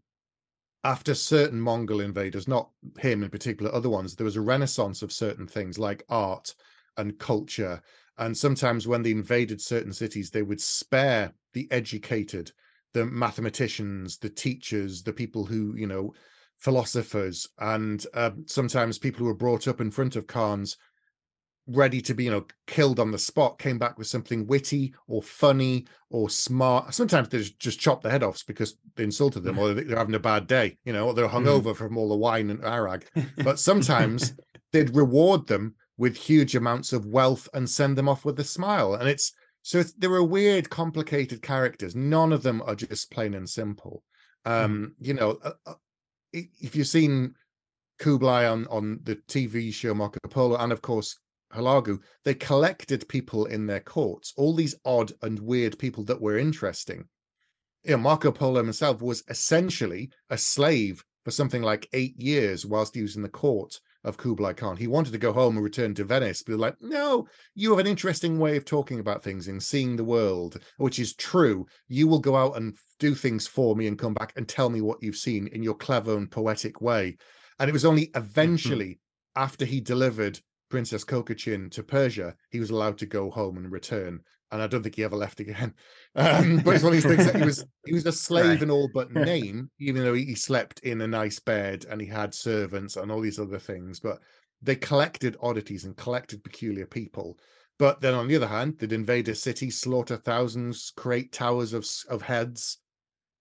[0.84, 5.12] after certain Mongol invaders, not him in particular, other ones, there was a renaissance of
[5.12, 6.54] certain things like art
[6.96, 7.80] and culture.
[8.18, 12.50] And sometimes when they invaded certain cities, they would spare the educated,
[12.94, 16.14] the mathematicians, the teachers, the people who, you know,
[16.62, 20.76] philosophers, and uh, sometimes people who were brought up in front of Khans
[21.66, 25.22] ready to be, you know, killed on the spot, came back with something witty or
[25.22, 26.94] funny or smart.
[26.94, 30.20] Sometimes they just chop their head off because they insulted them or they're having a
[30.20, 31.46] bad day, you know, or they're mm-hmm.
[31.46, 33.04] hungover from all the wine and arag.
[33.42, 34.34] But sometimes
[34.72, 38.94] they'd reward them with huge amounts of wealth and send them off with a smile.
[38.94, 41.94] And it's so it's, there are weird, complicated characters.
[41.94, 44.02] None of them are just plain and simple.
[44.44, 45.06] Um, mm.
[45.06, 45.38] You know,
[46.32, 47.34] if you've seen
[47.98, 51.18] Kublai on on the TV show Marco Polo, and of course
[51.52, 56.38] Hulagu, they collected people in their courts, all these odd and weird people that were
[56.38, 57.04] interesting.
[57.84, 62.94] You know, Marco Polo himself was essentially a slave for something like eight years whilst
[62.94, 64.76] he was in the court of Kublai Khan.
[64.76, 67.86] He wanted to go home and return to Venice, but like, no, you have an
[67.86, 71.66] interesting way of talking about things and seeing the world, which is true.
[71.88, 74.80] You will go out and do things for me and come back and tell me
[74.80, 77.16] what you've seen in your clever and poetic way.
[77.58, 78.18] And it was only mm-hmm.
[78.18, 78.98] eventually
[79.36, 84.20] after he delivered Princess Kokochin to Persia, he was allowed to go home and return.
[84.52, 85.74] And I don't think he ever left again.
[86.14, 88.62] Um, but it's one of these things that he was he was a slave right.
[88.62, 92.34] in all but name, even though he slept in a nice bed and he had
[92.34, 93.98] servants and all these other things.
[93.98, 94.18] But
[94.60, 97.38] they collected oddities and collected peculiar people.
[97.78, 101.88] But then on the other hand, they'd invade a city, slaughter thousands, create towers of
[102.10, 102.76] of heads,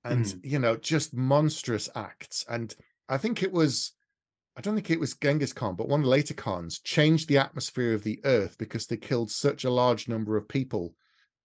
[0.06, 0.40] and mm.
[0.46, 2.46] you know, just monstrous acts.
[2.48, 2.74] And
[3.10, 3.92] I think it was
[4.56, 7.38] I don't think it was Genghis Khan, but one of the later Khans changed the
[7.38, 10.94] atmosphere of the Earth because they killed such a large number of people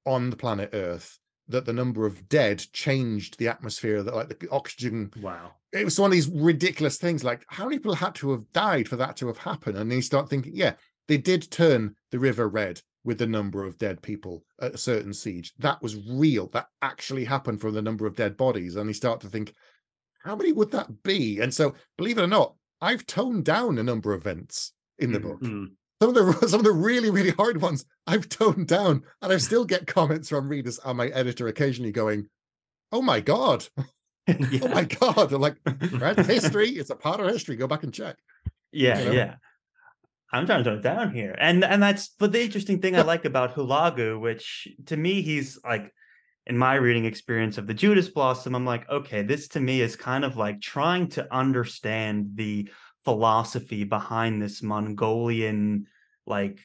[0.06, 4.48] on the planet Earth that the number of dead changed the atmosphere that like the
[4.50, 5.52] oxygen wow.
[5.72, 8.88] it was one of these ridiculous things like how many people had to have died
[8.88, 9.76] for that to have happened?
[9.76, 10.72] And then you start thinking yeah
[11.08, 15.14] they did turn the river red with the number of dead people at a certain
[15.14, 15.52] siege.
[15.60, 16.48] That was real.
[16.48, 18.74] That actually happened from the number of dead bodies.
[18.74, 19.54] And you start to think
[20.24, 21.38] how many would that be?
[21.38, 25.18] And so believe it or not I've toned down a number of events in the
[25.18, 25.40] mm, book.
[25.40, 25.66] Mm.
[26.00, 29.38] Some of the some of the really really hard ones I've toned down, and I
[29.38, 32.28] still get comments from readers and my editor occasionally going,
[32.92, 33.66] "Oh my god,
[34.26, 34.60] yeah.
[34.62, 35.56] oh my god!" I'm like,
[35.92, 36.70] "Right, history.
[36.70, 37.56] It's a part of history.
[37.56, 38.16] Go back and check."
[38.72, 39.12] Yeah, you know?
[39.12, 39.34] yeah.
[40.32, 43.02] I'm trying to tone it down here, and and that's but the interesting thing I
[43.02, 45.92] like about Hulagu, which to me he's like
[46.46, 49.96] in my reading experience of the Judas Blossom, I'm like, okay, this to me is
[49.96, 52.68] kind of like trying to understand the
[53.06, 55.86] philosophy behind this Mongolian
[56.26, 56.58] like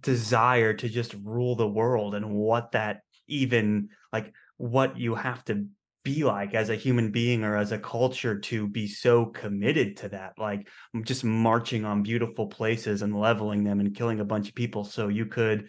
[0.00, 5.66] desire to just rule the world and what that even like what you have to
[6.04, 10.08] be like as a human being or as a culture to be so committed to
[10.08, 10.68] that like
[11.02, 15.08] just marching on beautiful places and leveling them and killing a bunch of people so
[15.08, 15.68] you could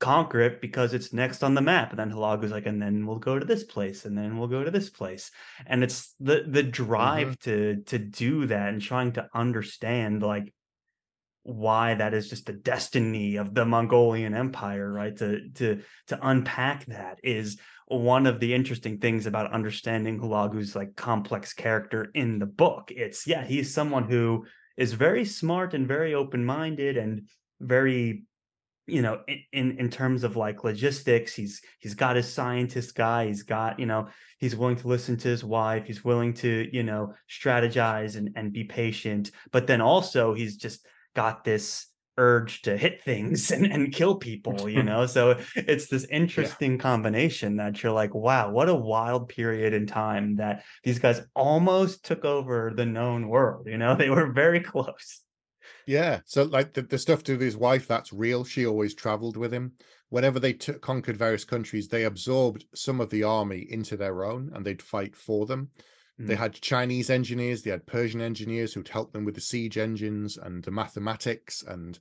[0.00, 1.90] conquer it because it's next on the map.
[1.90, 4.64] And then Hulagu's like, and then we'll go to this place, and then we'll go
[4.64, 5.30] to this place.
[5.66, 7.50] And it's the the drive mm-hmm.
[7.50, 10.52] to to do that and trying to understand like
[11.44, 15.16] why that is just the destiny of the Mongolian Empire, right?
[15.18, 20.96] To to to unpack that is one of the interesting things about understanding Hulagu's like
[20.96, 22.90] complex character in the book.
[22.90, 27.28] It's yeah, he's someone who is very smart and very open-minded and
[27.60, 28.24] very
[28.86, 29.20] you know
[29.52, 33.86] in in terms of like logistics he's he's got his scientist guy he's got you
[33.86, 38.30] know he's willing to listen to his wife he's willing to you know strategize and
[38.36, 43.66] and be patient but then also he's just got this urge to hit things and,
[43.66, 45.06] and kill people you know?
[45.14, 46.78] So it's this interesting yeah.
[46.78, 52.04] combination that you're like wow what a wild period in time that these guys almost
[52.04, 53.96] took over the known world you know?
[54.04, 55.23] They were very close
[55.86, 56.20] yeah.
[56.24, 58.44] So like the, the stuff to his wife, that's real.
[58.44, 59.72] She always traveled with him.
[60.10, 64.64] Whenever they conquered various countries, they absorbed some of the army into their own and
[64.64, 65.70] they'd fight for them.
[66.20, 66.28] Mm.
[66.28, 70.36] They had Chinese engineers, they had Persian engineers who'd help them with the siege engines
[70.36, 71.98] and the mathematics and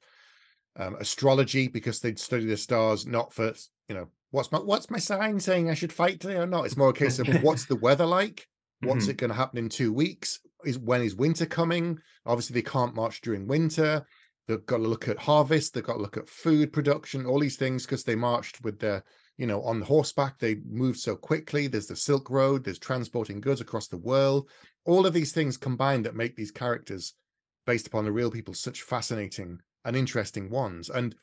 [0.76, 3.54] um, astrology because they'd study the stars not for,
[3.88, 6.66] you know, what's my what's my sign saying I should fight today or not?
[6.66, 8.48] It's more a case of what's the weather like?
[8.82, 9.12] What's mm-hmm.
[9.12, 10.40] it going to happen in two weeks?
[10.66, 12.00] Is when is winter coming?
[12.26, 14.06] Obviously, they can't march during winter.
[14.48, 15.74] They've got to look at harvest.
[15.74, 19.04] They've got to look at food production, all these things because they marched with their,
[19.38, 20.38] you know, on horseback.
[20.38, 21.68] They moved so quickly.
[21.68, 22.64] There's the Silk Road.
[22.64, 24.50] There's transporting goods across the world.
[24.86, 27.14] All of these things combined that make these characters
[27.66, 30.90] based upon the real people, such fascinating and interesting ones.
[30.90, 31.16] And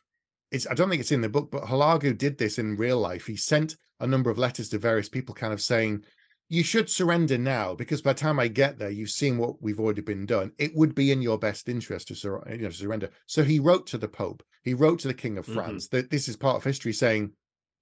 [0.51, 3.27] it's I don't think it's in the book, but Hulagu did this in real life.
[3.27, 6.05] He sent a number of letters to various people, kind of saying,
[6.51, 9.81] "You should surrender now, because by the time I get there, you've seen what we've
[9.81, 10.53] already been done.
[10.59, 13.87] It would be in your best interest to sur- you know, surrender." So he wrote
[13.89, 14.43] to the Pope.
[14.63, 15.55] He wrote to the King of mm-hmm.
[15.55, 15.97] France mm-hmm.
[15.97, 17.33] that this is part of history, saying,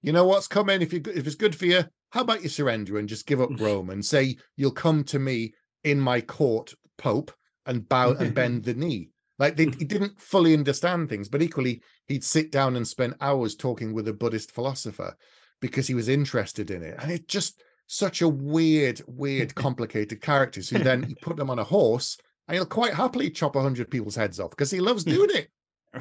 [0.01, 0.81] "You know what's coming.
[0.81, 3.49] If you if it's good for you, how about you surrender and just give up
[3.59, 5.53] Rome and say you'll come to me
[5.83, 7.33] in my court, Pope,
[7.65, 11.81] and bow and bend the knee." Like they, he didn't fully understand things, but equally
[12.07, 15.15] he'd sit down and spend hours talking with a Buddhist philosopher
[15.61, 16.97] because he was interested in it.
[16.99, 20.61] And it just such a weird, weird, complicated character.
[20.61, 23.89] So then you put them on a horse and he'll quite happily chop a hundred
[23.89, 25.49] people's heads off because he loves doing it.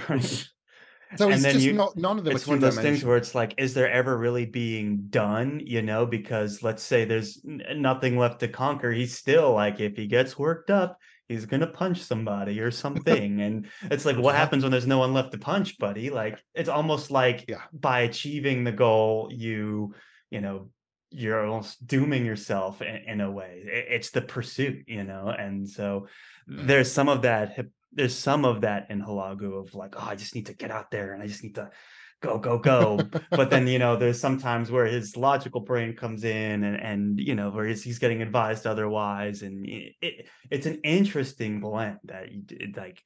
[0.09, 0.49] Right.
[1.17, 2.37] So and then you, not none of them.
[2.37, 5.63] It's one of those things where it's like, is there ever really being done?
[5.65, 8.93] You know, because let's say there's nothing left to conquer.
[8.93, 13.69] He's still like, if he gets worked up, he's gonna punch somebody or something and
[13.85, 17.11] it's like what happens when there's no one left to punch buddy like it's almost
[17.11, 17.61] like yeah.
[17.71, 19.95] by achieving the goal you
[20.31, 20.71] you know
[21.11, 23.63] you're almost dooming yourself in, in a way.
[23.65, 25.29] It's the pursuit you know?
[25.29, 26.09] And so
[26.49, 26.67] mm.
[26.67, 27.59] there's some of that
[27.93, 30.91] there's some of that in hulagu of like oh i just need to get out
[30.91, 31.71] there and i just need to
[32.21, 32.99] go go go.
[33.31, 37.35] But then you know there's sometimes where his logical brain comes in and and you
[37.35, 39.43] know where he's, he's getting advised otherwise.
[39.43, 43.03] And it, it, it's an interesting blend that it, like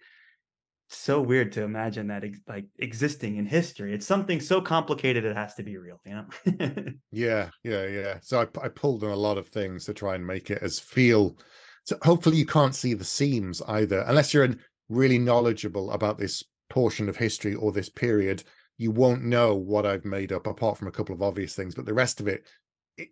[0.96, 3.94] so weird to imagine that like existing in history.
[3.94, 6.84] It's something so complicated it has to be real you know?
[7.10, 8.18] Yeah yeah yeah.
[8.22, 10.78] So I, I pulled on a lot of things to try and make it as
[10.78, 11.36] feel
[11.84, 14.04] so hopefully you can't see the seams either.
[14.06, 14.48] Unless you're
[14.88, 18.44] really knowledgeable about this portion of history or this period
[18.78, 21.84] you won't know what I've made up apart from a couple of obvious things, but
[21.84, 22.46] the rest of it,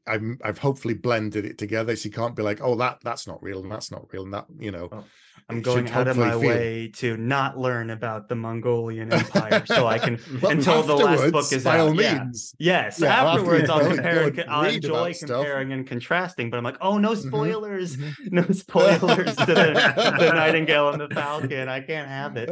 [0.07, 3.43] I've I've hopefully blended it together, so you can't be like, oh, that that's not
[3.43, 4.89] real and that's not real, and that you know.
[4.91, 5.07] Well,
[5.49, 6.41] I'm going out of my feel...
[6.41, 11.33] way to not learn about the Mongolian Empire, so I can well, until the last
[11.33, 11.89] book is by out.
[11.89, 12.85] all means, yeah.
[12.85, 13.01] yes.
[13.01, 14.33] Yeah, afterwards, I'll compare.
[14.49, 15.79] I'll enjoy comparing stuff.
[15.79, 17.29] and contrasting, but I'm like, oh, no mm-hmm.
[17.29, 18.29] spoilers, mm-hmm.
[18.35, 21.69] no spoilers to the, the Nightingale and the Falcon.
[21.69, 22.51] I can't have it.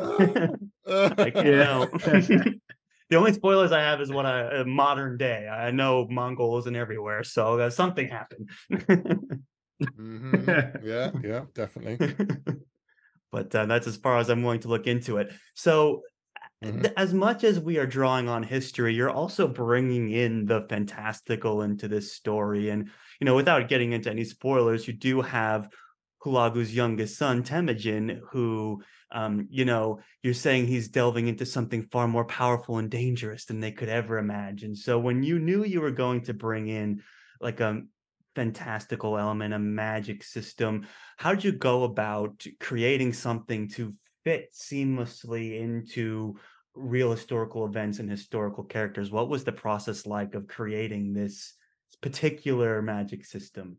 [0.88, 1.46] I can't.
[1.46, 2.52] Yeah
[3.10, 5.48] the only spoilers I have is what I uh, modern day.
[5.48, 8.50] I know Mongol isn't everywhere, so uh, something happened.
[9.82, 10.76] mm-hmm.
[10.86, 12.14] Yeah, yeah, definitely.
[13.32, 15.32] but uh, that's as far as I'm willing to look into it.
[15.54, 16.02] So,
[16.64, 16.82] mm-hmm.
[16.82, 21.62] th- as much as we are drawing on history, you're also bringing in the fantastical
[21.62, 22.90] into this story, and
[23.20, 25.68] you know, without getting into any spoilers, you do have
[26.18, 32.06] Hulagu's youngest son, Temujin, who um, you know, you're saying he's delving into something far
[32.06, 34.76] more powerful and dangerous than they could ever imagine.
[34.76, 37.02] So when you knew you were going to bring in
[37.40, 37.82] like a
[38.34, 45.58] fantastical element, a magic system, how did you go about creating something to fit seamlessly
[45.58, 46.36] into
[46.74, 49.10] real historical events and historical characters?
[49.10, 51.54] What was the process like of creating this
[52.02, 53.78] particular magic system?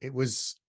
[0.00, 0.59] It was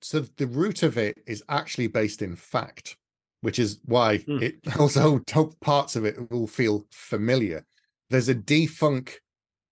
[0.00, 2.96] so the root of it is actually based in fact,
[3.40, 4.42] which is why mm.
[4.42, 5.20] it also
[5.60, 7.64] parts of it will feel familiar.
[8.10, 9.20] There's a defunct,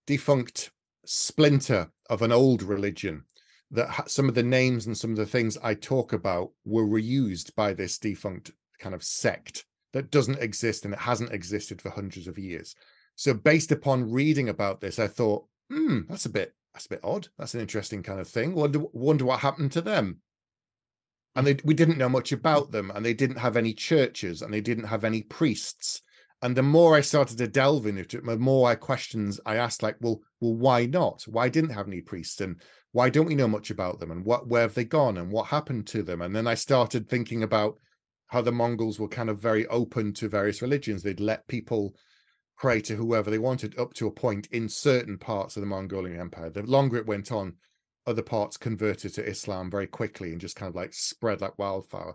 [0.07, 0.71] defunct
[1.05, 3.23] splinter of an old religion
[3.71, 7.55] that some of the names and some of the things I talk about were reused
[7.55, 12.27] by this defunct kind of sect that doesn't exist and it hasn't existed for hundreds
[12.27, 12.75] of years.
[13.15, 17.01] So, based upon reading about this, I thought, hmm, that's a bit that's a bit
[17.03, 17.27] odd.
[17.37, 18.53] That's an interesting kind of thing.
[18.53, 20.17] Wonder wonder what happened to them.
[21.35, 21.57] And mm.
[21.57, 22.71] they, we didn't know much about mm.
[22.71, 26.01] them, and they didn't have any churches, and they didn't have any priests.
[26.43, 29.83] And the more I started to delve into it, the more I questions I asked,
[29.83, 31.21] like, well, well, why not?
[31.27, 32.61] Why didn't have any priests, and
[32.93, 35.47] why don't we know much about them, and what where have they gone, and what
[35.47, 36.21] happened to them?
[36.21, 37.77] And then I started thinking about
[38.27, 41.03] how the Mongols were kind of very open to various religions.
[41.03, 41.93] They'd let people
[42.61, 46.19] pray to whoever they wanted up to a point in certain parts of the Mongolian
[46.19, 46.51] Empire.
[46.51, 47.55] The longer it went on,
[48.05, 52.13] other parts converted to Islam very quickly and just kind of like spread like wildfire.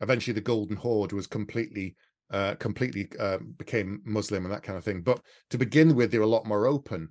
[0.00, 1.96] Eventually, the Golden Horde was completely,
[2.30, 5.00] uh, completely uh, became Muslim and that kind of thing.
[5.00, 5.20] But
[5.50, 7.08] to begin with, they were a lot more open.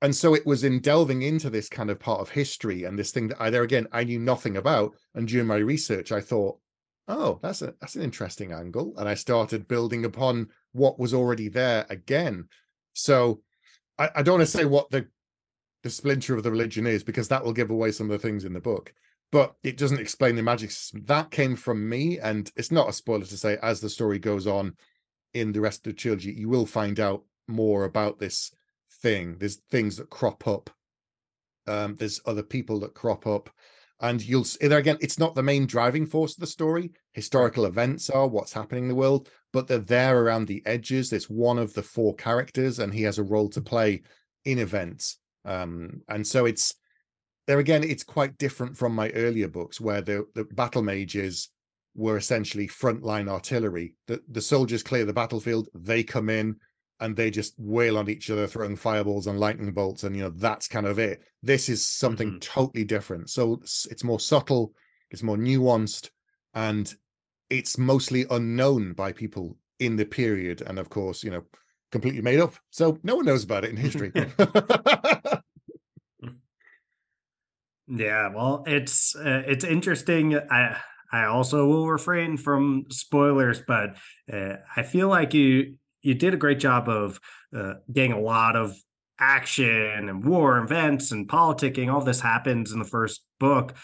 [0.00, 3.10] And so it was in delving into this kind of part of history and this
[3.10, 4.94] thing that I there again I knew nothing about.
[5.16, 6.60] And during my research, I thought,
[7.08, 8.94] oh, that's a that's an interesting angle.
[8.96, 12.48] And I started building upon what was already there again.
[12.92, 13.42] So
[13.98, 15.08] I, I don't want to say what the
[15.82, 18.44] the splinter of the religion is because that will give away some of the things
[18.44, 18.92] in the book.
[19.30, 21.04] But it doesn't explain the magic system.
[21.04, 24.46] That came from me, and it's not a spoiler to say as the story goes
[24.46, 24.74] on
[25.34, 28.50] in the rest of the trilogy, you will find out more about this
[29.02, 29.36] thing.
[29.38, 30.70] There's things that crop up.
[31.66, 33.50] Um, there's other people that crop up.
[34.00, 36.92] And you'll there again, it's not the main driving force of the story.
[37.12, 41.12] Historical events are what's happening in the world, but they're there around the edges.
[41.12, 44.02] It's one of the four characters, and he has a role to play
[44.44, 45.18] in events.
[45.44, 46.74] Um, and so it's
[47.46, 51.50] there again, it's quite different from my earlier books where the, the battle mages
[51.94, 53.94] were essentially frontline artillery.
[54.06, 56.56] The the soldiers clear the battlefield, they come in,
[57.00, 60.30] and they just wail on each other, throwing fireballs and lightning bolts, and you know
[60.30, 61.22] that's kind of it.
[61.42, 62.38] This is something mm-hmm.
[62.38, 63.30] totally different.
[63.30, 64.74] So it's, it's more subtle,
[65.10, 66.10] it's more nuanced,
[66.54, 66.92] and
[67.50, 71.42] it's mostly unknown by people in the period, and of course, you know,
[71.90, 72.54] completely made up.
[72.70, 74.12] So no one knows about it in history.
[77.86, 80.38] yeah, well, it's uh, it's interesting.
[80.50, 80.76] I
[81.12, 83.96] I also will refrain from spoilers, but
[84.32, 87.20] uh, I feel like you you did a great job of
[87.56, 88.76] uh, getting a lot of
[89.20, 91.92] action and war events and politicking.
[91.92, 93.74] All this happens in the first book,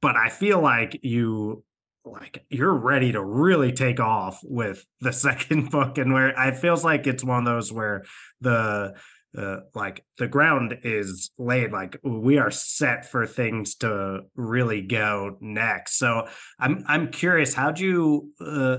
[0.00, 1.62] but I feel like you
[2.06, 6.84] like you're ready to really take off with the second book and where it feels
[6.84, 8.04] like it's one of those where
[8.40, 8.94] the
[9.36, 15.36] uh, like the ground is laid like we are set for things to really go
[15.40, 15.98] next.
[15.98, 16.28] So
[16.60, 18.78] i'm i'm curious how'd you uh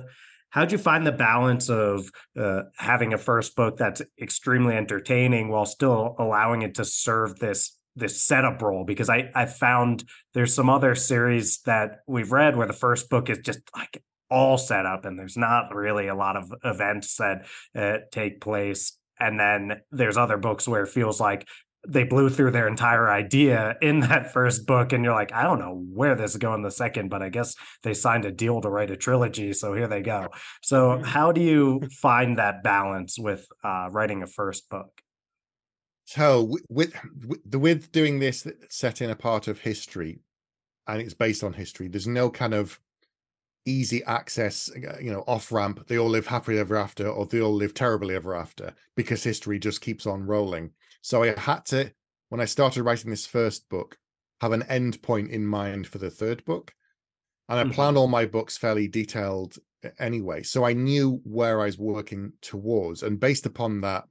[0.56, 2.10] how'd you find the balance of
[2.40, 7.78] uh, having a first book that's extremely entertaining while still allowing it to serve this
[7.96, 12.68] this setup role because I I found there's some other series that we've read where
[12.68, 16.36] the first book is just like all set up and there's not really a lot
[16.36, 18.98] of events that uh, take place.
[19.20, 21.48] And then there's other books where it feels like
[21.88, 25.60] they blew through their entire idea in that first book and you're like i don't
[25.60, 28.72] know where this is going the second but i guess they signed a deal to
[28.72, 30.28] write a trilogy so here they go.
[30.62, 35.02] So how do you find that balance with uh, writing a first book
[36.06, 36.94] so with,
[37.28, 40.20] with the with doing this set in a part of history
[40.88, 42.80] and it's based on history there's no kind of
[43.68, 47.42] easy access uh, you know off ramp they all live happily ever after or they
[47.42, 50.70] all live terribly ever after because history just keeps on rolling
[51.06, 51.92] so I had to,
[52.30, 53.96] when I started writing this first book,
[54.42, 56.74] have an end point in mind for the third book.
[57.48, 57.74] And I mm-hmm.
[57.74, 59.60] planned all my books fairly detailed
[60.00, 60.42] anyway.
[60.42, 63.04] So I knew where I was working towards.
[63.04, 64.06] And based upon that,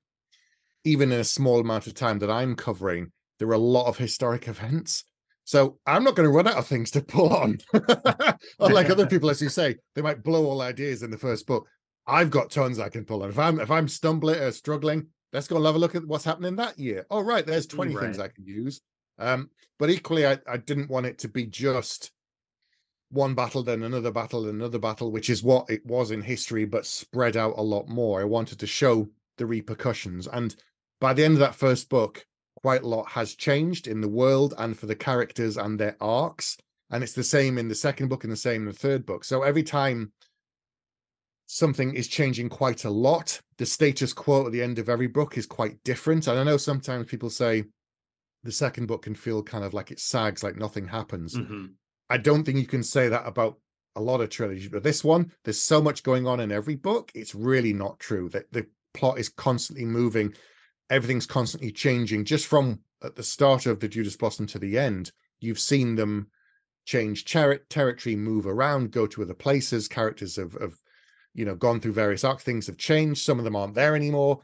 [0.84, 3.98] even in a small amount of time that I'm covering, there are a lot of
[3.98, 5.04] historic events.
[5.44, 7.58] So I'm not going to run out of things to pull on.
[8.60, 11.66] Unlike other people, as you say, they might blow all ideas in the first book.
[12.06, 13.30] I've got tons I can pull on.
[13.30, 16.24] If I'm if I'm stumbling or struggling, let's go and have a look at what's
[16.24, 17.06] happening that year.
[17.10, 18.02] Oh, right, there's 20 right.
[18.02, 18.80] things I can use.
[19.18, 22.10] Um, but equally, I, I didn't want it to be just
[23.10, 26.64] one battle, then another battle, then another battle, which is what it was in history,
[26.64, 28.20] but spread out a lot more.
[28.20, 29.08] I wanted to show
[29.38, 30.26] the repercussions.
[30.26, 30.54] And
[31.04, 32.24] by the end of that first book,
[32.62, 36.56] quite a lot has changed in the world and for the characters and their arcs.
[36.88, 39.22] And it's the same in the second book and the same in the third book.
[39.22, 40.12] So every time
[41.44, 43.38] something is changing quite a lot.
[43.58, 46.26] The status quo at the end of every book is quite different.
[46.26, 47.64] And I know sometimes people say
[48.42, 51.34] the second book can feel kind of like it sags, like nothing happens.
[51.34, 51.66] Mm-hmm.
[52.08, 53.58] I don't think you can say that about
[53.94, 57.12] a lot of trilogies, but this one, there's so much going on in every book.
[57.14, 60.32] It's really not true that the plot is constantly moving,
[60.90, 62.24] everything's constantly changing.
[62.24, 66.28] Just from at the start of the Judas Blossom to the end, you've seen them
[66.84, 69.88] change ter- territory, move around, go to other places.
[69.88, 70.74] Characters have, have
[71.34, 73.22] you know gone through various arc things have changed.
[73.22, 74.40] Some of them aren't there anymore.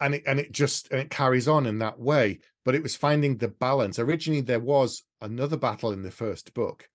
[0.00, 2.40] And it and it just and it carries on in that way.
[2.64, 3.98] But it was finding the balance.
[3.98, 6.88] Originally there was another battle in the first book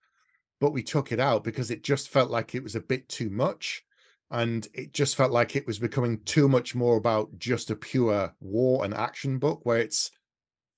[0.59, 3.29] but we took it out because it just felt like it was a bit too
[3.29, 3.83] much
[4.31, 8.33] and it just felt like it was becoming too much more about just a pure
[8.39, 10.11] war and action book where it's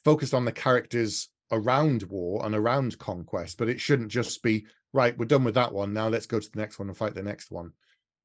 [0.04, 5.18] focused on the characters around war and around conquest but it shouldn't just be right
[5.18, 7.22] we're done with that one now let's go to the next one and fight the
[7.22, 7.74] next one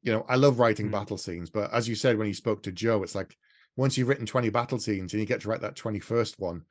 [0.07, 0.93] you know, I love writing mm.
[0.93, 3.37] battle scenes, but as you said when you spoke to Joe, it's like
[3.77, 6.63] once you've written 20 battle scenes and you get to write that 21st one,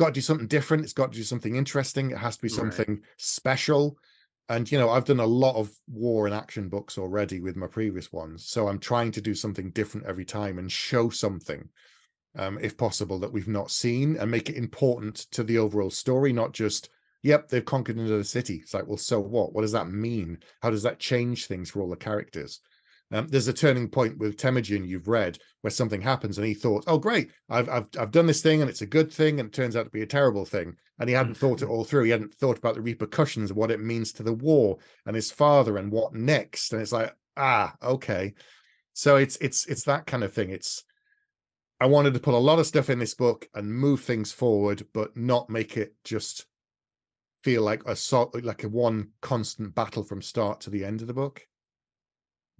[0.00, 0.82] got to do something different.
[0.82, 2.10] It's got to do something interesting.
[2.10, 3.02] It has to be something right.
[3.18, 3.96] special.
[4.52, 7.66] And you know, I've done a lot of war and action books already with my
[7.66, 8.44] previous ones.
[8.44, 11.70] So I'm trying to do something different every time and show something,
[12.36, 16.34] um, if possible, that we've not seen and make it important to the overall story,
[16.34, 16.90] not just
[17.22, 18.56] yep, they've conquered another city.
[18.56, 19.54] It's like, well, so what?
[19.54, 20.38] What does that mean?
[20.60, 22.60] How does that change things for all the characters?
[23.12, 26.84] Um, there's a turning point with Temujin you've read where something happens and he thought,
[26.86, 29.52] oh great, I've I've I've done this thing and it's a good thing and it
[29.52, 30.76] turns out to be a terrible thing.
[30.98, 32.04] And he hadn't thought it all through.
[32.04, 35.30] He hadn't thought about the repercussions of what it means to the war and his
[35.30, 36.72] father and what next.
[36.72, 38.34] And it's like, ah, okay.
[38.94, 40.50] So it's it's it's that kind of thing.
[40.50, 40.84] It's
[41.80, 44.86] I wanted to put a lot of stuff in this book and move things forward,
[44.94, 46.46] but not make it just
[47.42, 51.08] feel like a sort like a one constant battle from start to the end of
[51.08, 51.42] the book.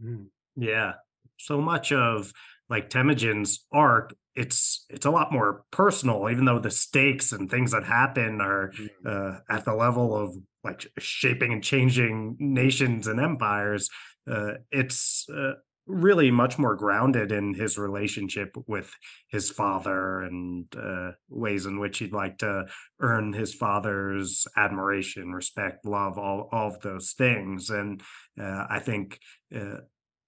[0.02, 0.26] Mm.
[0.56, 0.94] Yeah,
[1.38, 2.32] so much of
[2.68, 7.72] like Temujin's arc, it's it's a lot more personal, even though the stakes and things
[7.72, 8.88] that happen are mm.
[9.04, 10.34] uh, at the level of
[10.64, 13.88] like shaping and changing nations and empires.
[14.30, 15.54] Uh, it's uh,
[15.86, 18.94] really much more grounded in his relationship with
[19.28, 22.64] his father and uh, ways in which he'd like to
[23.00, 27.68] earn his father's admiration, respect, love, all, all of those things.
[27.68, 28.00] And
[28.40, 29.18] uh, I think
[29.54, 29.78] uh,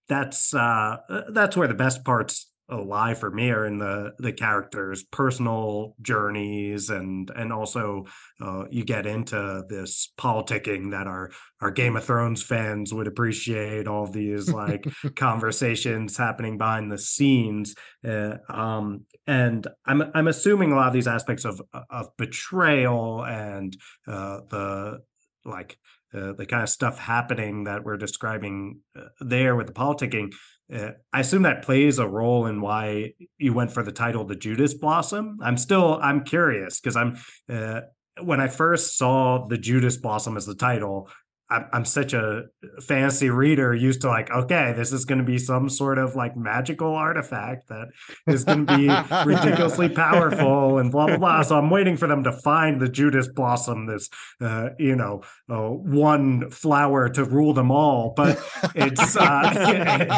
[0.09, 4.33] that's uh, uh, that's where the best parts lie for me are in the the
[4.33, 8.05] characters' personal journeys, and and also
[8.41, 11.31] uh, you get into this politicking that our
[11.61, 13.87] our Game of Thrones fans would appreciate.
[13.87, 14.87] All these like
[15.17, 17.75] conversations happening behind the scenes,
[18.07, 23.77] uh, um, and I'm I'm assuming a lot of these aspects of of betrayal and
[24.07, 25.01] uh, the
[25.45, 25.79] like
[26.15, 30.33] uh, the kind of stuff happening that we're describing uh, there with the politicking,
[30.73, 34.37] uh, I assume that plays a role in why you went for the title "The
[34.37, 37.83] Judas Blossom." I'm still I'm curious because I'm uh,
[38.23, 41.11] when I first saw the Judas Blossom as the title,
[41.51, 42.45] I'm, I'm such a
[42.87, 46.37] fancy reader used to like okay this is going to be some sort of like
[46.37, 47.89] magical artifact that
[48.27, 48.89] is going to be
[49.31, 51.43] ridiculously powerful and blah blah blah.
[51.43, 54.09] So i'm waiting for them to find the judas blossom this
[54.41, 58.15] uh, you know uh, one flower to rule them all.
[58.17, 58.39] But
[58.75, 59.53] it's uh,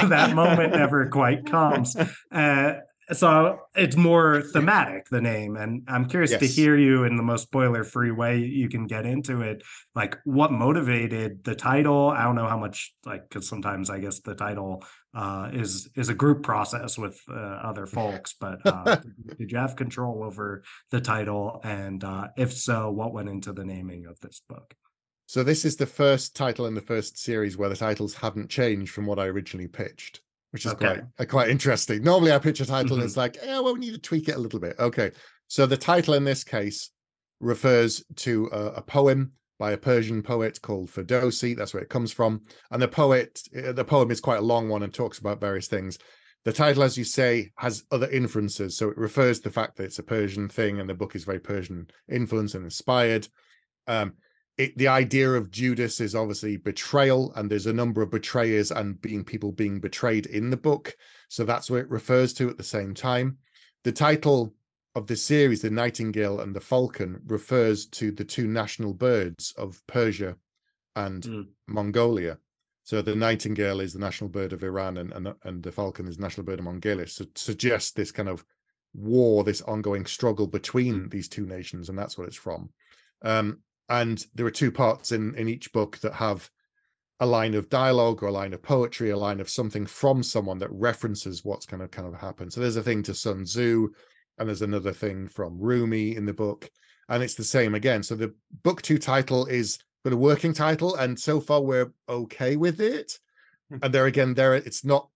[0.09, 1.97] that moment never quite comes.
[2.31, 2.75] Uh,
[3.13, 6.41] so it's more thematic the name and i'm curious yes.
[6.41, 9.63] to hear you in the most spoiler free way you can get into it.
[9.95, 12.11] Like what motivated the title?
[12.11, 14.85] I don't know how much like because sometimes i guess the title
[15.15, 18.97] uh, is is a group process with uh, other folks but uh,
[19.39, 21.61] did you have control over the title?
[21.65, 24.75] And uh, if so what went into the naming of this book?
[25.27, 28.93] So this is the first title in the first series where the titles haven't changed
[28.93, 30.21] from what i originally pitched
[30.51, 30.87] which is okay.
[30.87, 32.03] quite uh, quite interesting.
[32.03, 32.95] Normally, I pitch a title mm-hmm.
[32.95, 34.77] and it's like, oh, well, we need to tweak it a little bit.
[34.79, 35.11] Okay,
[35.49, 36.91] so the title in this case
[37.41, 41.57] refers to a, a poem by a Persian poet called Ferdowsi.
[41.57, 42.43] That's where it comes from.
[42.71, 45.69] And the poet, uh, the poem is quite a long one and talks about various
[45.69, 45.99] things.
[46.45, 48.77] The title, as you say, has other inferences.
[48.77, 51.25] So it refers to the fact that it's a Persian thing and the book is
[51.25, 53.27] very Persian influenced and inspired.
[53.87, 54.15] Um,
[54.59, 59.01] it, the idea of Judas is obviously betrayal, and there's a number of betrayers and
[59.01, 60.97] being people being betrayed in the book.
[61.29, 63.39] So that's what it refers to at the same time.
[63.85, 64.55] The title
[64.95, 69.83] of the series, The Nightingale and the Falcon, refers to the two national birds of
[69.87, 70.37] Persia
[70.95, 71.47] and mm.
[71.67, 72.39] Mongolia.
[72.87, 76.17] So the nightingale is the national bird of Iran, and and, and the falcon is
[76.17, 77.09] the national bird of Mongolia.
[77.09, 78.45] So suggests this kind of
[78.95, 82.71] war, this ongoing struggle between these two nations, and that's what it's from.
[83.23, 83.59] Um,
[83.89, 86.51] and there are two parts in in each book that have
[87.21, 90.59] a line of dialogue or a line of poetry, a line of something from someone
[90.59, 92.51] that references what's going to kind of happen.
[92.51, 93.89] So there's a thing to Sun Tzu,
[94.39, 96.71] and there's another thing from Rumi in the book,
[97.09, 98.03] and it's the same again.
[98.03, 102.57] So the book two title is got a working title, and so far we're okay
[102.57, 103.19] with it.
[103.71, 103.79] Hmm.
[103.83, 105.09] and there again, there it's not.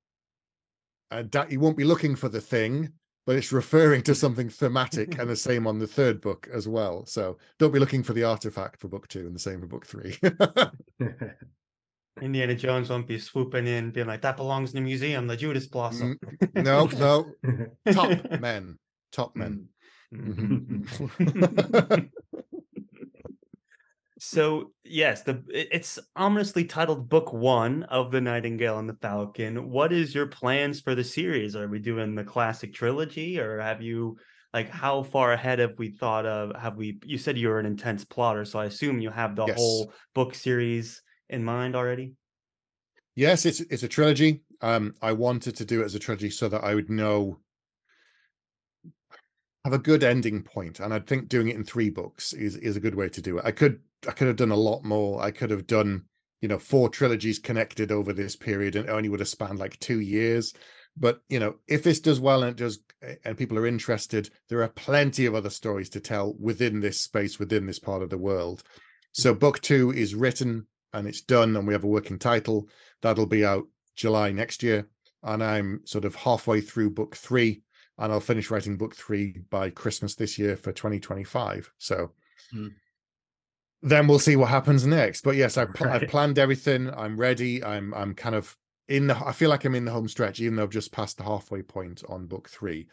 [1.10, 2.92] Uh, you won't be looking for the thing,
[3.26, 7.04] but it's referring to something thematic and the same on the third book as well.
[7.06, 9.86] So don't be looking for the artifact for book two and the same for book
[9.86, 10.18] three.
[12.20, 15.66] Indiana Jones won't be swooping in, being like, that belongs in the museum, the Judas
[15.66, 16.18] Blossom.
[16.42, 17.34] Mm, no, no.
[17.92, 18.10] Top
[18.40, 18.78] men.
[19.12, 19.68] Top men.
[20.14, 20.84] Mm-hmm.
[24.22, 29.70] So yes, the it's ominously titled Book One of the Nightingale and the Falcon.
[29.70, 31.56] What is your plans for the series?
[31.56, 34.18] Are we doing the classic trilogy, or have you
[34.52, 36.54] like how far ahead have we thought of?
[36.60, 36.98] Have we?
[37.02, 39.56] You said you're an intense plotter, so I assume you have the yes.
[39.56, 41.00] whole book series
[41.30, 42.12] in mind already.
[43.14, 44.42] Yes, it's it's a trilogy.
[44.60, 47.38] Um, I wanted to do it as a trilogy so that I would know
[49.64, 52.76] have a good ending point and i think doing it in three books is is
[52.76, 55.22] a good way to do it i could I could have done a lot more.
[55.22, 56.04] I could have done,
[56.40, 60.00] you know, four trilogies connected over this period and only would have spanned like two
[60.00, 60.54] years.
[60.96, 62.80] But you know, if this does well and it does
[63.24, 67.38] and people are interested, there are plenty of other stories to tell within this space,
[67.38, 68.62] within this part of the world.
[69.12, 72.68] So book two is written and it's done, and we have a working title.
[73.02, 73.64] That'll be out
[73.96, 74.88] July next year.
[75.22, 77.62] And I'm sort of halfway through book three,
[77.98, 81.70] and I'll finish writing book three by Christmas this year for 2025.
[81.78, 82.12] So
[82.54, 82.72] mm
[83.82, 85.22] then we'll see what happens next.
[85.22, 86.02] But yes, I've, right.
[86.02, 86.90] I've planned everything.
[86.94, 87.64] I'm ready.
[87.64, 88.56] I'm I'm kind of
[88.88, 89.16] in the.
[89.16, 91.62] I feel like I'm in the home stretch, even though I've just passed the halfway
[91.62, 92.88] point on book three.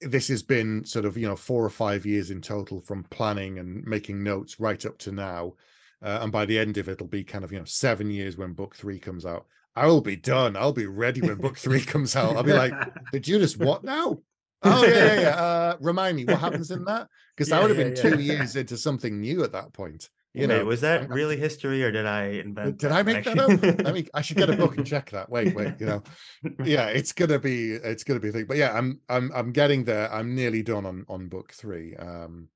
[0.00, 3.58] this has been sort of you know four or five years in total from planning
[3.58, 5.54] and making notes right up to now
[6.02, 8.36] uh, and by the end of it it'll be kind of you know seven years
[8.36, 11.80] when book three comes out i will be done i'll be ready when book three
[11.94, 12.72] comes out i'll be like
[13.12, 14.16] did you just what now
[14.62, 15.28] oh yeah yeah, yeah.
[15.36, 18.20] Uh, remind me what happens in that because yeah, i would have been yeah, two
[18.20, 21.90] years into something new at that point you wait, know was that really history or
[21.90, 23.86] did i invent did i make that up?
[23.86, 25.28] I mean i should get a book and check that.
[25.28, 26.02] Wait wait you know.
[26.64, 28.46] Yeah it's gonna be it's gonna be a thing.
[28.46, 30.12] But yeah i'm i'm i'm getting there.
[30.12, 31.96] I'm nearly done on on book three.
[31.96, 32.48] Um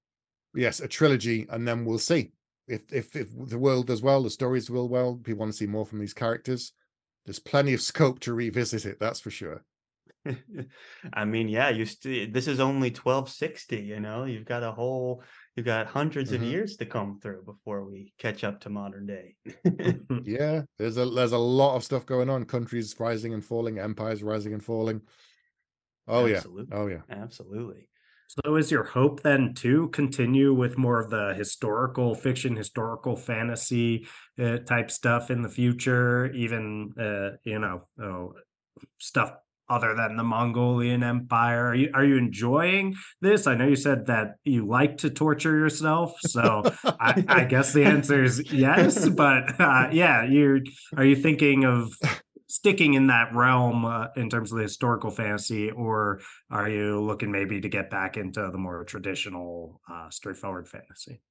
[0.54, 2.32] yes a trilogy and then we'll see.
[2.68, 5.66] If if, if the world does well the stories will well people want to see
[5.66, 6.72] more from these characters
[7.26, 9.64] there's plenty of scope to revisit it that's for sure.
[11.12, 15.22] I mean, yeah, you st- this is only 1260, you know, you've got a whole
[15.56, 16.34] you've got 100s mm-hmm.
[16.34, 19.36] of years to come through before we catch up to modern day.
[20.24, 22.44] yeah, there's a there's a lot of stuff going on.
[22.44, 25.02] Countries rising and falling, empires rising and falling.
[26.08, 26.66] Oh Absolutely.
[26.70, 26.78] yeah.
[26.78, 27.00] Oh yeah.
[27.10, 27.88] Absolutely.
[28.28, 34.06] So is your hope then to continue with more of the historical fiction, historical fantasy
[34.42, 38.32] uh, type stuff in the future, even uh, you know, oh,
[38.98, 39.34] stuff
[39.72, 41.68] other than the Mongolian Empire?
[41.68, 43.46] Are you are you enjoying this?
[43.46, 47.84] I know you said that you like to torture yourself, so I, I, guess the
[47.84, 49.08] answer is yes.
[49.08, 50.62] But uh, yeah, you
[50.96, 51.92] are you thinking of
[52.52, 56.20] sticking in that realm uh, in terms of the historical fantasy, or
[56.50, 61.22] are you looking maybe to get back into the more traditional, uh, straightforward fantasy?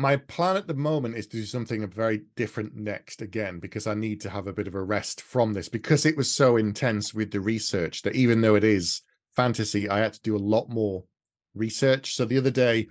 [0.00, 3.92] My plan at the moment is to do something very different next again because I
[3.92, 7.12] need to have a bit of a rest from this because it was so intense
[7.12, 9.02] with the research that even though it is
[9.36, 11.04] fantasy, I had to do a lot more
[11.54, 12.14] research.
[12.14, 12.88] So the other day,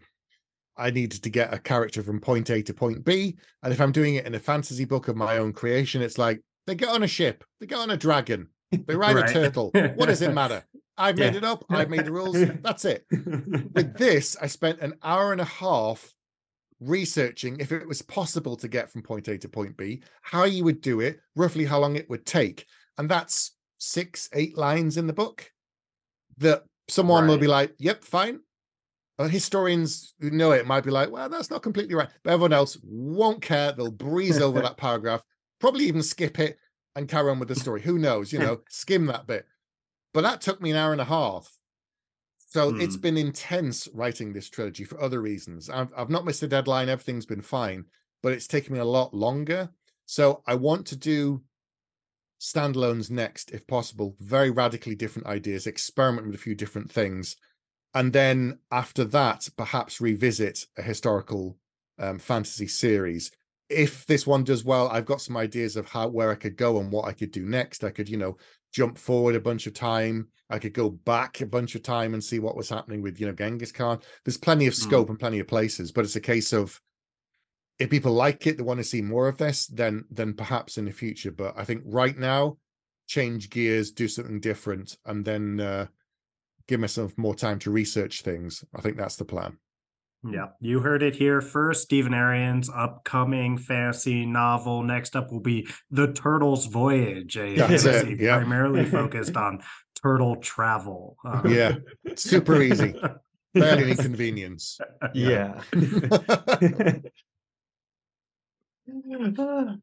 [0.77, 3.37] I needed to get a character from point A to point B.
[3.63, 6.41] And if I'm doing it in a fantasy book of my own creation, it's like
[6.67, 9.29] they get on a ship, they get on a dragon, they ride right.
[9.29, 9.71] a turtle.
[9.95, 10.63] What does it matter?
[10.97, 11.31] I've yeah.
[11.31, 11.65] made it up.
[11.69, 12.37] I've made the rules.
[12.61, 13.05] That's it.
[13.11, 16.13] With this, I spent an hour and a half
[16.79, 20.63] researching if it was possible to get from point A to point B, how you
[20.63, 22.65] would do it, roughly how long it would take.
[22.97, 25.51] And that's six, eight lines in the book
[26.37, 27.29] that someone right.
[27.29, 28.39] will be like, yep, fine.
[29.17, 32.07] And historians who know it might be like, well, that's not completely right.
[32.23, 33.73] But everyone else won't care.
[33.73, 35.21] They'll breeze over that paragraph,
[35.59, 36.57] probably even skip it
[36.95, 37.81] and carry on with the story.
[37.81, 38.31] Who knows?
[38.31, 39.45] You know, skim that bit.
[40.13, 41.58] But that took me an hour and a half
[42.51, 45.69] so it's been intense writing this trilogy for other reasons.
[45.69, 46.89] I've, I've not missed a deadline.
[46.89, 47.85] Everything's been fine,
[48.23, 49.69] but it's taken me a lot longer.
[50.07, 51.43] So I want to do
[52.41, 57.35] standalones next, if possible, very radically different ideas, experiment with a few different things.
[57.93, 61.55] And then after that, perhaps revisit a historical
[61.99, 63.29] um, fantasy series.
[63.69, 66.79] If this one does well, I've got some ideas of how where I could go
[66.79, 67.83] and what I could do next.
[67.83, 68.37] I could, you know,
[68.71, 70.27] jump forward a bunch of time.
[70.49, 73.27] I could go back a bunch of time and see what was happening with, you
[73.27, 73.99] know, Genghis Khan.
[74.25, 75.11] There's plenty of scope mm.
[75.11, 76.79] and plenty of places, but it's a case of
[77.77, 80.85] if people like it, they want to see more of this, then then perhaps in
[80.85, 81.31] the future.
[81.31, 82.57] But I think right now,
[83.07, 85.85] change gears, do something different, and then uh,
[86.67, 88.63] give myself more time to research things.
[88.75, 89.57] I think that's the plan.
[90.23, 91.83] Yeah, you heard it here first.
[91.83, 94.83] Stephen Aryan's upcoming fantasy novel.
[94.83, 98.37] Next up will be The Turtle's Voyage, a fantasy yeah.
[98.37, 99.61] primarily focused on
[100.01, 101.15] turtle travel.
[101.23, 101.75] Um, yeah,
[102.15, 102.95] super easy.
[103.53, 104.79] Barely inconvenience.
[105.13, 105.61] Yeah.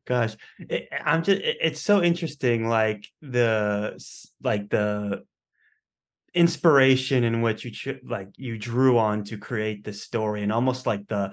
[0.04, 1.40] Gosh, it, I'm just.
[1.40, 2.68] It, it's so interesting.
[2.68, 3.98] Like the
[4.42, 5.24] like the
[6.36, 11.08] inspiration in which you like you drew on to create this story and almost like
[11.08, 11.32] the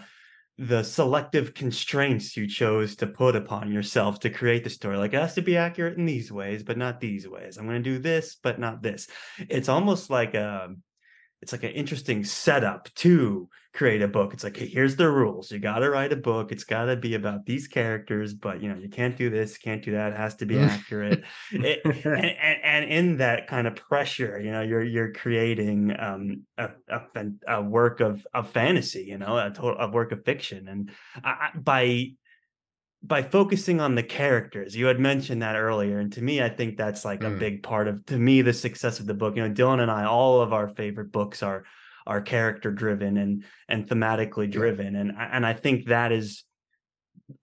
[0.58, 4.98] the selective constraints you chose to put upon yourself to create the story.
[4.98, 7.58] Like it has to be accurate in these ways but not these ways.
[7.58, 9.08] I'm going to do this but not this.
[9.38, 10.84] It's almost like a um,
[11.44, 14.34] it's like an interesting setup to create a book.
[14.34, 15.52] It's like, hey, here's the rules.
[15.52, 16.54] You got to write a book.
[16.54, 19.84] It's got to be about these characters, but you know, you can't do this, can't
[19.84, 20.14] do that.
[20.14, 21.26] It has to be accurate.
[21.52, 26.44] it, and, and, and, in that kind of pressure, you know, you're you're creating um,
[26.58, 27.02] a, a,
[27.50, 30.92] a work of of fantasy, you know, a total a work of fiction, and
[31.26, 32.14] I, by
[33.06, 36.78] by focusing on the characters you had mentioned that earlier and to me i think
[36.78, 37.36] that's like mm.
[37.36, 39.92] a big part of to me the success of the book you know dylan and
[39.92, 41.64] i all of our favorite books are
[42.08, 46.44] are character driven and and thematically driven and and i think that is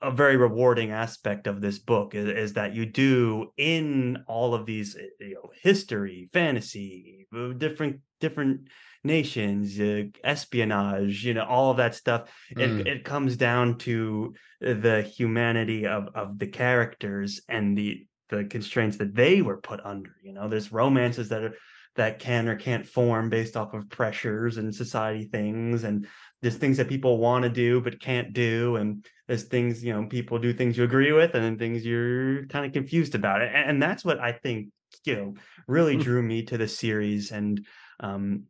[0.02, 4.66] a very rewarding aspect of this book is, is, that you do in all of
[4.66, 8.68] these eh, you know history fantasy uh, different different
[9.02, 12.30] nations, uh, espionage, you know, all of that stuff.
[12.56, 12.80] Mm.
[12.80, 18.96] It, it comes down to the humanity of of the characters and the the constraints
[18.98, 20.14] that they were put under.
[20.22, 21.54] You know, there's romances that are
[21.96, 26.06] that can or can't form based off of pressures and society things and
[26.40, 30.06] there's things that people want to do but can't do and there's things you know
[30.06, 33.50] people do things you agree with and then things you're kind of confused about it
[33.54, 34.68] and, and that's what i think
[35.04, 35.34] you know
[35.66, 37.66] really drew me to the series and
[37.98, 38.44] um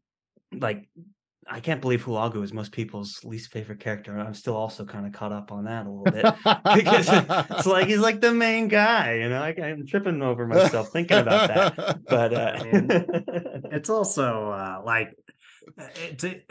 [0.52, 0.88] like
[1.52, 4.16] I can't believe Hulagu is most people's least favorite character.
[4.16, 6.22] I'm still also kind of caught up on that a little bit
[6.76, 7.08] because
[7.50, 9.40] it's like he's like the main guy, you know.
[9.40, 12.00] Like I'm tripping over myself thinking about that.
[12.08, 12.58] But uh...
[13.72, 15.14] it's also uh, like
[15.76, 16.24] it's.
[16.24, 16.50] It,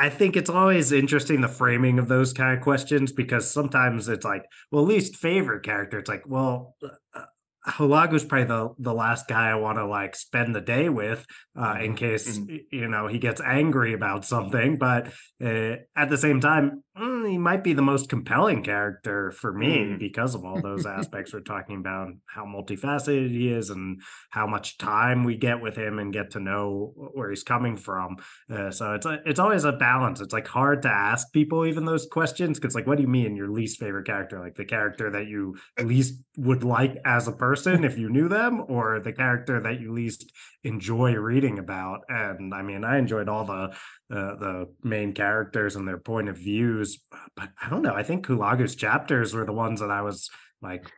[0.00, 4.24] I think it's always interesting the framing of those kind of questions because sometimes it's
[4.24, 5.98] like, well, least favorite character.
[5.98, 6.76] It's like, well,
[7.12, 7.24] uh,
[7.68, 11.26] Hulagu's probably the the last guy I want to like spend the day with
[11.58, 11.94] uh, in mm-hmm.
[11.94, 12.56] case mm-hmm.
[12.70, 14.76] you know he gets angry about something.
[14.76, 15.08] But
[15.42, 19.78] uh, at the same time, mm, he might be the most compelling character for me
[19.78, 19.98] mm.
[19.98, 24.78] because of all those aspects we're talking about, how multifaceted he is, and how much
[24.78, 28.16] time we get with him and get to know where he's coming from.
[28.50, 30.20] Uh, so it's a, it's always a balance.
[30.20, 33.36] It's like hard to ask people even those questions because like, what do you mean
[33.36, 34.40] your least favorite character?
[34.40, 38.64] Like the character that you least would like as a person if you knew them,
[38.68, 40.32] or the character that you least
[40.64, 42.00] enjoy reading about.
[42.08, 43.74] And I mean, I enjoyed all the
[44.10, 46.98] uh, the main characters and their point of views,
[47.36, 47.94] but I don't know.
[47.94, 50.30] I think Hulagu's chapters were the ones that I was
[50.62, 50.90] like,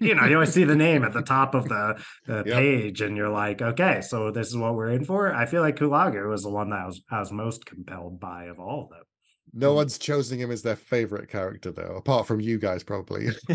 [0.00, 2.56] you know, you always see the name at the top of the, the yep.
[2.56, 5.32] page, and you're like, okay, so this is what we're in for.
[5.32, 8.44] I feel like Hulagu was the one that I was I was most compelled by
[8.44, 9.04] of all of them.
[9.56, 9.76] No hmm.
[9.76, 13.26] one's chosen him as their favorite character, though, apart from you guys, probably.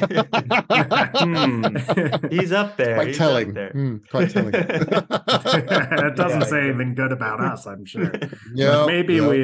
[1.14, 2.32] mm.
[2.32, 2.96] He's up there.
[2.96, 3.54] Quite He's telling.
[3.54, 3.74] There.
[3.74, 4.54] Mm, quite telling.
[4.56, 8.14] it doesn't yeah, say anything good about us, I'm sure.
[8.56, 9.30] Yeah, maybe yep.
[9.30, 9.42] we,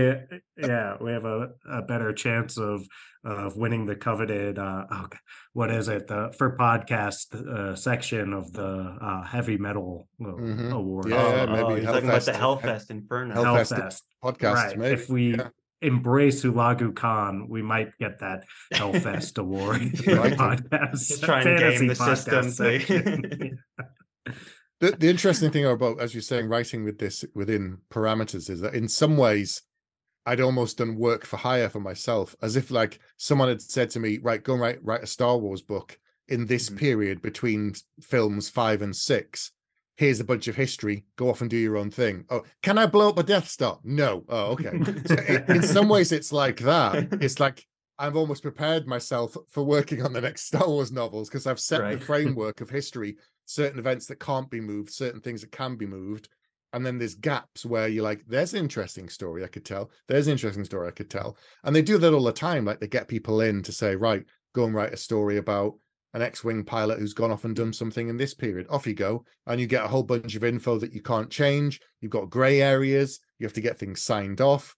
[0.65, 2.87] yeah, we have a, a better chance of
[3.25, 4.57] of winning the coveted.
[4.57, 5.07] Uh, oh,
[5.51, 6.07] what is it?
[6.07, 10.71] The for podcast uh, section of the uh, heavy metal uh, mm-hmm.
[10.71, 11.09] award.
[11.09, 13.35] Yeah, oh, maybe oh, he's talking about the Hellfest Inferno.
[13.35, 14.53] Hellfest, Hellfest podcast.
[14.53, 14.77] Right.
[14.77, 14.93] Maybe.
[14.93, 15.35] If we.
[15.35, 15.49] Yeah
[15.81, 20.91] embrace Hulagu Khan, we might get that Hellfest award podcast.
[20.91, 22.45] Just try and game the system.
[24.79, 28.75] the, the interesting thing about, as you're saying, writing with this within parameters is that
[28.75, 29.61] in some ways,
[30.25, 33.99] I'd almost done work for hire for myself, as if like someone had said to
[33.99, 36.77] me, right, go and write write a Star Wars book in this mm-hmm.
[36.77, 39.51] period between films five and six
[39.95, 42.25] here's a bunch of history go off and do your own thing.
[42.29, 43.79] Oh can i blow up a death star?
[43.83, 44.23] No.
[44.29, 44.71] Oh okay.
[45.05, 45.15] So
[45.53, 47.07] in some ways it's like that.
[47.21, 47.65] It's like
[47.97, 51.79] i've almost prepared myself for working on the next star wars novels because i've set
[51.79, 51.97] right.
[51.97, 53.15] the framework of history
[53.45, 56.27] certain events that can't be moved certain things that can be moved
[56.75, 59.89] and then there's gaps where you're like there's an interesting story i could tell.
[60.09, 61.37] There's an interesting story i could tell.
[61.63, 64.25] And they do that all the time like they get people in to say right
[64.53, 65.75] go and write a story about
[66.15, 68.65] an X-wing pilot who's gone off and done something in this period.
[68.69, 71.81] Off you go, and you get a whole bunch of info that you can't change.
[71.99, 73.19] You've got grey areas.
[73.37, 74.77] You have to get things signed off.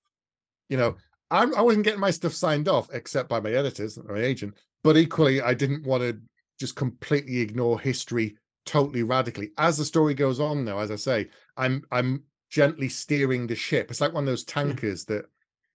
[0.68, 0.96] You know,
[1.30, 4.56] I'm, I wasn't getting my stuff signed off except by my editors, or my agent.
[4.84, 6.20] But equally, I didn't want to
[6.60, 8.36] just completely ignore history
[8.66, 9.52] totally radically.
[9.60, 13.92] As the story goes on, though, as I say, I'm I'm gently steering the ship.
[13.92, 14.60] It's like one of those hmm.
[14.60, 15.26] tankers that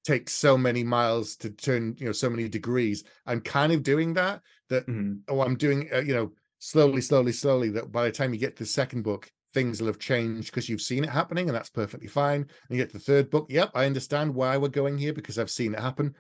[0.05, 3.05] takes so many miles to turn, you know, so many degrees.
[3.27, 4.41] I'm kind of doing that.
[4.69, 5.19] That mm-hmm.
[5.29, 7.71] oh, I'm doing, uh, you know, slowly, slowly, slowly.
[7.71, 10.69] That by the time you get to the second book, things will have changed because
[10.69, 12.41] you've seen it happening, and that's perfectly fine.
[12.41, 13.47] And you get to the third book.
[13.51, 16.15] Yep, I understand why we're going here because I've seen it happen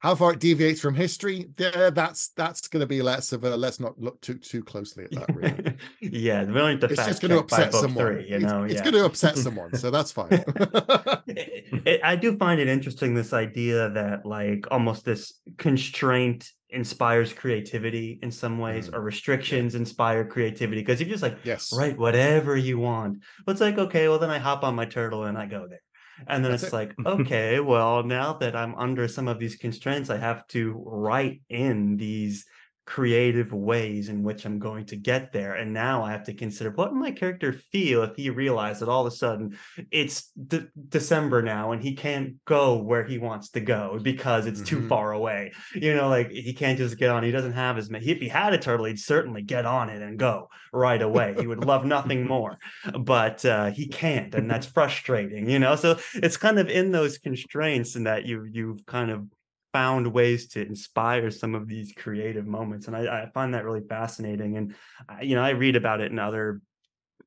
[0.00, 3.56] how far it deviates from history there that's that's going to be less of a
[3.56, 7.72] let's not look too too closely at that really yeah it's just going to upset
[7.72, 8.80] someone three, you know it's, yeah.
[8.80, 10.28] it's going to upset someone so that's fine
[11.26, 17.32] it, it, i do find it interesting this idea that like almost this constraint inspires
[17.32, 18.94] creativity in some ways mm.
[18.94, 19.80] or restrictions yeah.
[19.80, 23.78] inspire creativity because if you just like yes write whatever you want but it's like
[23.78, 25.80] okay well then i hop on my turtle and i go there
[26.26, 26.72] and then That's it's it.
[26.72, 31.42] like, okay, well, now that I'm under some of these constraints, I have to write
[31.48, 32.46] in these
[32.88, 35.56] creative ways in which I'm going to get there.
[35.56, 38.88] And now I have to consider what would my character feel if he realized that
[38.88, 39.58] all of a sudden
[39.90, 44.62] it's de- December now and he can't go where he wants to go because it's
[44.62, 44.80] mm-hmm.
[44.80, 45.52] too far away.
[45.74, 47.22] You know, like he can't just get on.
[47.24, 48.08] He doesn't have as many.
[48.08, 51.34] If he had a turtle, he'd certainly get on it and go right away.
[51.38, 52.56] He would love nothing more,
[52.98, 55.50] but uh, he can't, and that's frustrating.
[55.50, 59.26] You know, so it's kind of in those constraints and that you you've kind of
[59.72, 63.82] found ways to inspire some of these creative moments and I, I, find that really
[63.86, 64.74] fascinating and
[65.08, 66.62] I, you know i read about it in other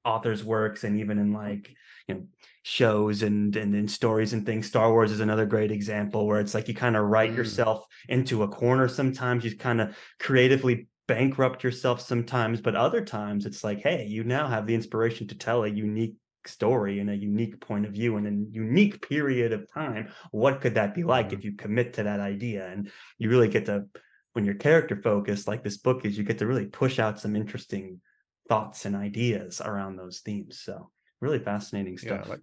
[0.03, 1.71] authors works and even in like
[2.07, 2.23] you know
[2.63, 6.53] shows and and in stories and things star wars is another great example where it's
[6.53, 7.37] like you kind of write mm.
[7.37, 13.45] yourself into a corner sometimes you kind of creatively bankrupt yourself sometimes but other times
[13.45, 16.15] it's like hey you now have the inspiration to tell a unique
[16.47, 20.75] story in a unique point of view in a unique period of time what could
[20.75, 21.37] that be like mm-hmm.
[21.37, 22.67] if you commit to that idea?
[22.67, 23.85] And you really get to
[24.33, 27.35] when you're character focused like this book is you get to really push out some
[27.35, 27.99] interesting
[28.47, 30.61] thoughts and ideas around those themes.
[30.63, 30.89] So
[31.19, 32.21] really fascinating stuff.
[32.25, 32.41] yeah, like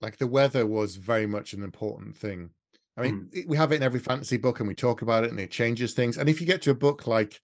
[0.00, 2.50] like the weather was very much an important thing.
[2.96, 3.46] I mean mm.
[3.46, 5.94] we have it in every fantasy book and we talk about it and it changes
[5.94, 6.16] things.
[6.16, 7.40] And if you get to a book like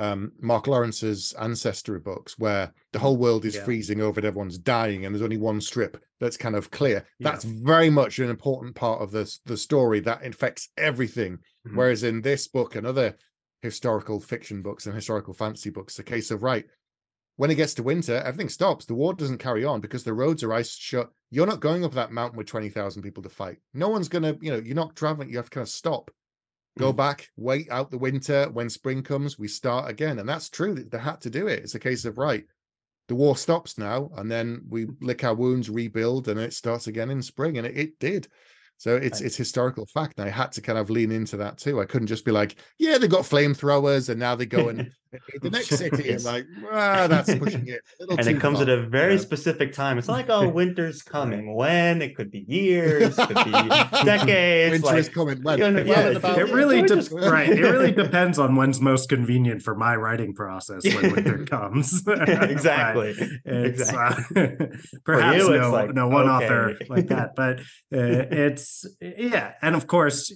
[0.00, 3.64] um, Mark Lawrence's ancestry books, where the whole world is yeah.
[3.64, 7.04] freezing over and everyone's dying, and there's only one strip that's kind of clear.
[7.18, 7.30] Yeah.
[7.30, 11.38] That's very much an important part of the the story that infects everything.
[11.66, 11.76] Mm-hmm.
[11.76, 13.14] Whereas in this book and other
[13.60, 16.64] historical fiction books and historical fantasy books, the case of right
[17.36, 18.86] when it gets to winter, everything stops.
[18.86, 21.10] The war doesn't carry on because the roads are ice shut.
[21.30, 23.58] You're not going up that mountain with twenty thousand people to fight.
[23.74, 25.28] No one's gonna, you know, you're not traveling.
[25.28, 26.10] You have to kind of stop
[26.78, 26.96] go mm.
[26.96, 28.48] back, wait out the winter.
[28.52, 30.18] When spring comes, we start again.
[30.18, 30.74] And that's true.
[30.74, 31.60] They had to do it.
[31.60, 32.44] It's a case of, right,
[33.08, 37.10] the war stops now, and then we lick our wounds, rebuild, and it starts again
[37.10, 37.58] in spring.
[37.58, 38.28] And it, it did.
[38.80, 39.26] So it's right.
[39.26, 40.18] it's historical fact.
[40.18, 41.82] And I had to kind of lean into that too.
[41.82, 44.90] I couldn't just be like, yeah, they've got flamethrowers and now they go and
[45.42, 46.10] the next city.
[46.10, 47.82] And like, ah, that's pushing it.
[48.08, 48.62] and it comes far.
[48.62, 49.20] at a very yeah.
[49.20, 49.98] specific time.
[49.98, 51.54] It's like, oh, winter's coming.
[51.54, 52.00] When?
[52.00, 53.50] It could be years, could be
[54.02, 54.72] decades.
[54.72, 55.42] Winter like, is coming.
[55.42, 55.58] When?
[55.58, 57.12] You know, yeah, it really de- just...
[57.12, 57.50] right.
[57.50, 62.02] It really depends on when's most convenient for my writing process when winter comes.
[62.08, 63.14] exactly.
[63.44, 64.42] exactly.
[64.42, 64.66] Uh,
[65.04, 66.46] perhaps you, no, like, no one okay.
[66.46, 67.60] author like that, but
[67.92, 68.69] uh, it's
[69.00, 70.32] yeah, and of course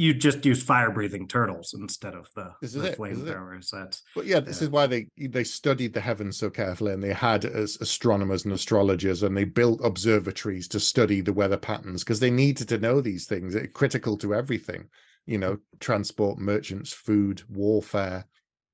[0.00, 3.70] you just use fire breathing turtles instead of the, the flamethrowers.
[3.70, 4.64] That's but yeah, this yeah.
[4.64, 8.54] is why they they studied the heavens so carefully, and they had as astronomers and
[8.54, 13.00] astrologers, and they built observatories to study the weather patterns because they needed to know
[13.00, 13.54] these things.
[13.54, 14.88] It's critical to everything,
[15.26, 18.24] you know, transport, merchants, food, warfare.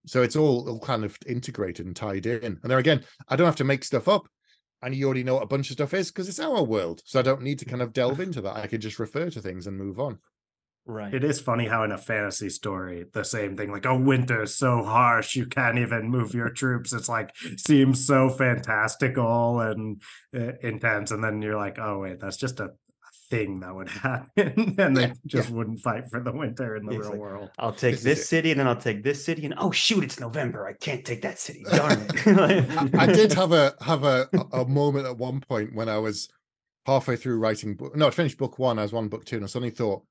[0.06, 2.44] So it's all, all kind of integrated and tied in.
[2.44, 4.28] And there again, I don't have to make stuff up
[4.86, 7.02] and you already know what a bunch of stuff is because it's our world.
[7.04, 8.56] So I don't need to kind of delve into that.
[8.56, 10.20] I can just refer to things and move on.
[10.86, 11.12] Right.
[11.12, 14.84] It is funny how in a fantasy story, the same thing, like, oh, winter's so
[14.84, 16.92] harsh, you can't even move your troops.
[16.92, 20.00] It's like seems so fantastical and
[20.32, 21.10] uh, intense.
[21.10, 22.70] And then you're like, oh, wait, that's just a
[23.30, 25.54] thing that would happen and they just yeah.
[25.54, 27.50] wouldn't fight for the winter in the real like, world.
[27.58, 30.20] I'll take this, this city and then i'll take this city and oh shoot it's
[30.20, 30.66] november.
[30.66, 31.64] I can't take that city.
[31.70, 32.94] Darn it.
[32.94, 36.28] I, I, did have a have a, a moment at one point when i was
[36.86, 39.44] halfway through writing book no i finished book one i was on book two and
[39.44, 40.02] i suddenly thought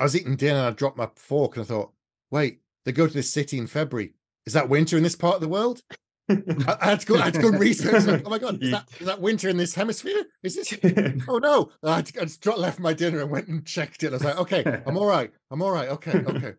[0.00, 1.92] i was eating dinner and i dropped my fork and i thought
[2.30, 4.14] wait they go to this city in february.
[4.46, 5.82] Is that winter in this part of the world
[6.28, 7.16] I, I, had to go.
[7.16, 8.04] I had to go research.
[8.04, 10.24] Like, oh my god, is that, is that winter in this hemisphere?
[10.42, 10.74] Is this?
[11.28, 11.70] oh no!
[11.82, 14.08] I, I just left my dinner and went and checked it.
[14.08, 15.30] I was like, okay, I'm all right.
[15.50, 15.88] I'm all right.
[15.88, 16.54] Okay, okay.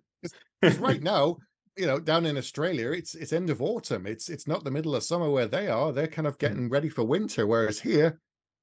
[0.61, 1.37] Because right now,
[1.77, 4.05] you know, down in Australia, it's it's end of autumn.
[4.05, 5.91] It's it's not the middle of summer where they are.
[5.91, 6.45] They're kind of hmm.
[6.45, 7.45] getting ready for winter.
[7.45, 8.19] Whereas here,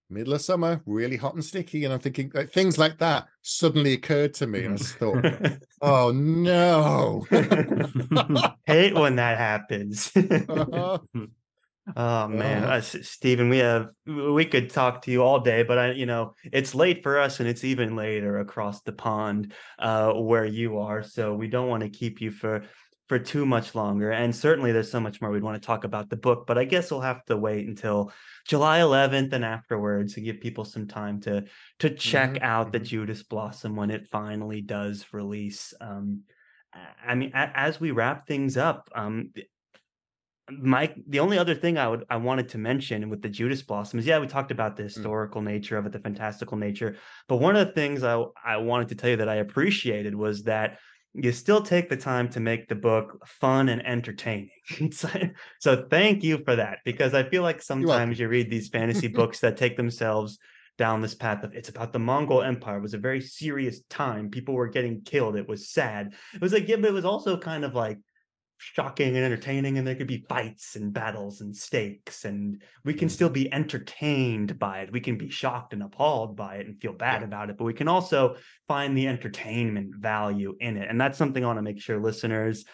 [0.08, 1.84] middle of summer, really hot and sticky.
[1.84, 4.64] And I'm thinking like, things like that suddenly occurred to me.
[4.64, 7.26] And I thought, oh no.
[8.66, 10.10] Hate when that happens.
[10.16, 10.98] uh-huh.
[11.94, 15.90] Oh man, uh, Stephen, we have we could talk to you all day, but I,
[15.92, 20.44] you know, it's late for us, and it's even later across the pond uh, where
[20.44, 21.04] you are.
[21.04, 22.64] So we don't want to keep you for
[23.08, 24.10] for too much longer.
[24.10, 26.64] And certainly there's so much more we'd want to talk about the book, but I
[26.64, 28.12] guess we'll have to wait until
[28.48, 31.44] July 11th and afterwards to give people some time to
[31.80, 32.44] to check mm-hmm.
[32.44, 32.86] out the mm-hmm.
[32.86, 35.72] Judas Blossom when it finally does release.
[35.80, 36.22] Um,
[37.06, 39.32] I mean, as we wrap things up, um,
[40.50, 43.98] Mike, the only other thing I would I wanted to mention with the Judas Blossom
[43.98, 44.86] is yeah, we talked about the mm.
[44.86, 45.46] historical mm.
[45.46, 46.96] nature of it, the fantastical nature.
[47.28, 50.44] But one of the things I I wanted to tell you that I appreciated was
[50.44, 50.78] that
[51.16, 54.50] you still take the time to make the book fun and entertaining.
[54.92, 55.08] so,
[55.58, 59.40] so thank you for that because I feel like sometimes you read these fantasy books
[59.40, 60.38] that take themselves
[60.78, 62.78] down this path of it's about the Mongol Empire.
[62.78, 64.30] It was a very serious time.
[64.30, 65.36] People were getting killed.
[65.36, 66.14] It was sad.
[66.34, 67.98] It was like, yeah, but it was also kind of like
[68.58, 73.08] shocking and entertaining and there could be fights and battles and stakes and we can
[73.08, 73.34] still mm-hmm.
[73.34, 77.20] be entertained by it we can be shocked and appalled by it and feel bad
[77.20, 77.26] yeah.
[77.26, 78.34] about it but we can also
[78.66, 82.64] find the entertainment value in it and that's something i want to make sure listeners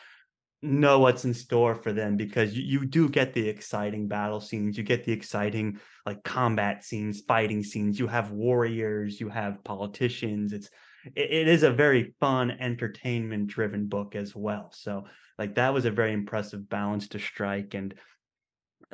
[0.63, 4.79] know what's in store for them because you, you do get the exciting battle scenes
[4.79, 10.53] you get the exciting like combat scenes fighting scenes you have warriors you have politicians
[10.53, 10.71] it's
[11.17, 15.05] it, it is a very fun entertainment driven book as well so
[15.43, 17.95] like that was a very impressive balance to strike and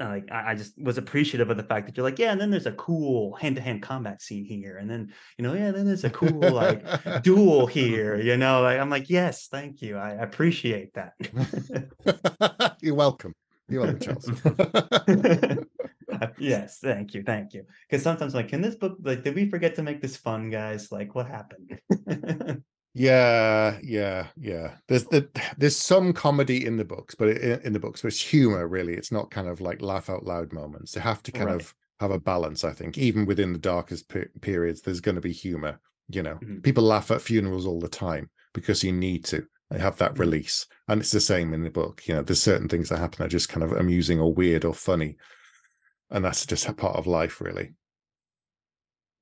[0.01, 2.40] uh, like I, I, just was appreciative of the fact that you're like, yeah, and
[2.40, 6.05] then there's a cool hand-to-hand combat scene here, and then you know, yeah, then there's
[6.05, 6.84] a cool like
[7.24, 8.62] duel here, you know.
[8.62, 11.14] Like I'm like, yes, thank you, I appreciate that.
[12.80, 13.34] you're welcome.
[13.68, 15.59] You're welcome, Charles.
[16.38, 17.64] Yes, thank you, thank you.
[17.88, 20.90] Because sometimes, like, can this book, like, did we forget to make this fun, guys?
[20.90, 21.80] Like, what happened?
[22.99, 24.74] Yeah, yeah, yeah.
[24.88, 25.28] There's the
[25.59, 28.66] there's some comedy in the books, but in, in, the books, but it's humor.
[28.66, 30.92] Really, it's not kind of like laugh out loud moments.
[30.92, 31.61] They have to kind right.
[31.61, 32.64] of have a balance.
[32.64, 35.80] I think even within the darkest pe- periods, there's going to be humor.
[36.09, 36.61] You know, mm-hmm.
[36.61, 39.46] people laugh at funerals all the time because you need to.
[39.70, 40.20] They have that mm-hmm.
[40.20, 42.07] release, and it's the same in the book.
[42.07, 44.64] You know, there's certain things that happen that are just kind of amusing or weird
[44.64, 45.16] or funny,
[46.11, 47.74] and that's just a part of life, really.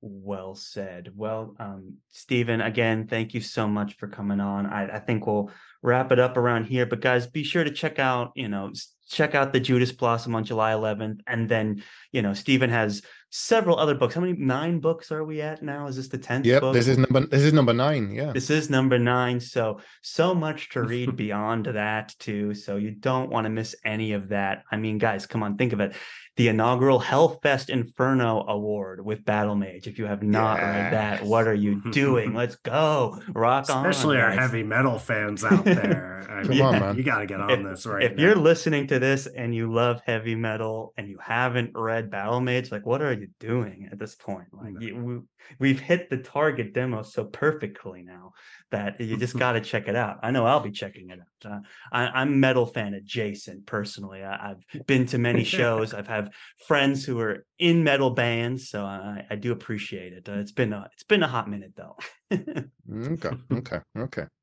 [0.09, 1.11] Well said.
[1.15, 4.65] Well, um, Stephen, again, thank you so much for coming on.
[4.65, 5.51] I, I think we'll
[5.81, 6.85] wrap it up around here.
[6.85, 8.71] But guys, be sure to check out, you know,
[9.09, 13.79] check out the Judas Blossom on July 11th, and then you know Stephen has several
[13.79, 14.15] other books.
[14.15, 15.87] How many nine books are we at now?
[15.87, 16.45] Is this the tenth?
[16.45, 16.73] Yep, book?
[16.73, 18.11] this is number this is number nine.
[18.11, 19.39] Yeah, this is number nine.
[19.39, 22.53] So so much to read beyond that too.
[22.53, 24.63] So you don't want to miss any of that.
[24.71, 25.95] I mean, guys, come on, think of it
[26.37, 29.87] the inaugural Hellfest Inferno Award with Battlemage.
[29.87, 30.65] If you have not yes.
[30.65, 32.35] read that, what are you doing?
[32.35, 33.19] Let's go.
[33.33, 33.89] Rock Especially on.
[33.89, 36.25] Especially our heavy metal fans out there.
[36.29, 36.97] I mean, Come on, man.
[36.97, 38.23] You got to get on if, this right If now.
[38.23, 42.85] you're listening to this and you love heavy metal and you haven't read Battlemage, like,
[42.85, 44.47] what are you doing at this point?
[44.51, 44.79] Like, no.
[44.79, 45.19] you, we,
[45.57, 48.33] we've hit the target demo so perfectly now
[48.69, 50.19] that you just got to check it out.
[50.21, 51.25] I know I'll be checking it out.
[51.45, 51.59] Uh,
[51.91, 54.23] I, am metal fan adjacent personally.
[54.23, 55.93] I, have been to many shows.
[55.93, 56.29] I've have
[56.67, 60.29] friends who are in metal bands, so I, I do appreciate it.
[60.29, 61.97] Uh, it's been a it's been a hot minute though.
[62.31, 64.25] okay, okay, okay.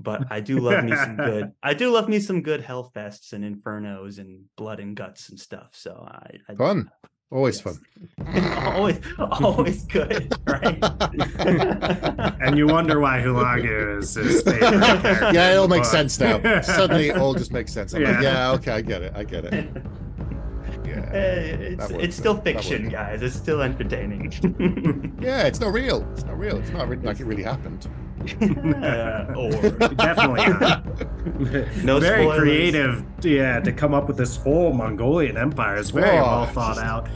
[0.00, 1.50] But I do love me some good.
[1.62, 5.70] I do love me some good Hellfests and Infernos and blood and guts and stuff.
[5.72, 6.88] So I, I fun.
[7.30, 7.76] Always yes.
[7.76, 8.64] fun.
[8.64, 10.78] always, always good, right?
[12.40, 15.30] and you wonder why Hulagu is his favorite character.
[15.34, 16.40] Yeah, it all makes sense now.
[16.62, 17.92] Suddenly, it all just makes sense.
[17.92, 18.10] I'm yeah.
[18.12, 19.12] like, yeah, okay, I get it.
[19.14, 19.70] I get it.
[20.86, 23.20] Yeah, uh, it's it's still fiction, guys.
[23.20, 25.18] It's still entertaining.
[25.20, 26.08] yeah, it's not real.
[26.12, 26.56] It's not real.
[26.56, 27.88] It's not like it really happened.
[28.40, 29.50] Uh, or
[29.94, 30.84] definitely not.
[31.84, 32.38] no very spoilers.
[32.38, 35.76] creative yeah to come up with this whole mongolian empire.
[35.76, 37.08] Is very oh, well thought out.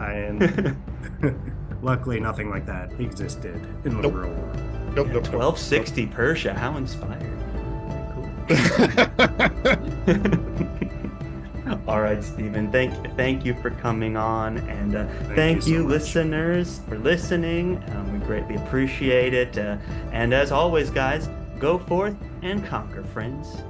[0.00, 0.76] And
[1.82, 4.14] luckily nothing like that existed in the nope.
[4.14, 4.56] real world.
[4.94, 7.32] Nope, nope, 1260 persia how inspired.
[8.46, 10.70] Cool
[11.88, 12.70] all right, Stephen.
[12.70, 16.98] Thank thank you for coming on, and uh, thank, thank, you, you so listeners, for
[16.98, 17.82] listening.
[17.90, 19.56] Um, we greatly appreciate it.
[19.56, 19.76] Uh,
[20.12, 23.62] and as always, guys, go forth and conquer, friends.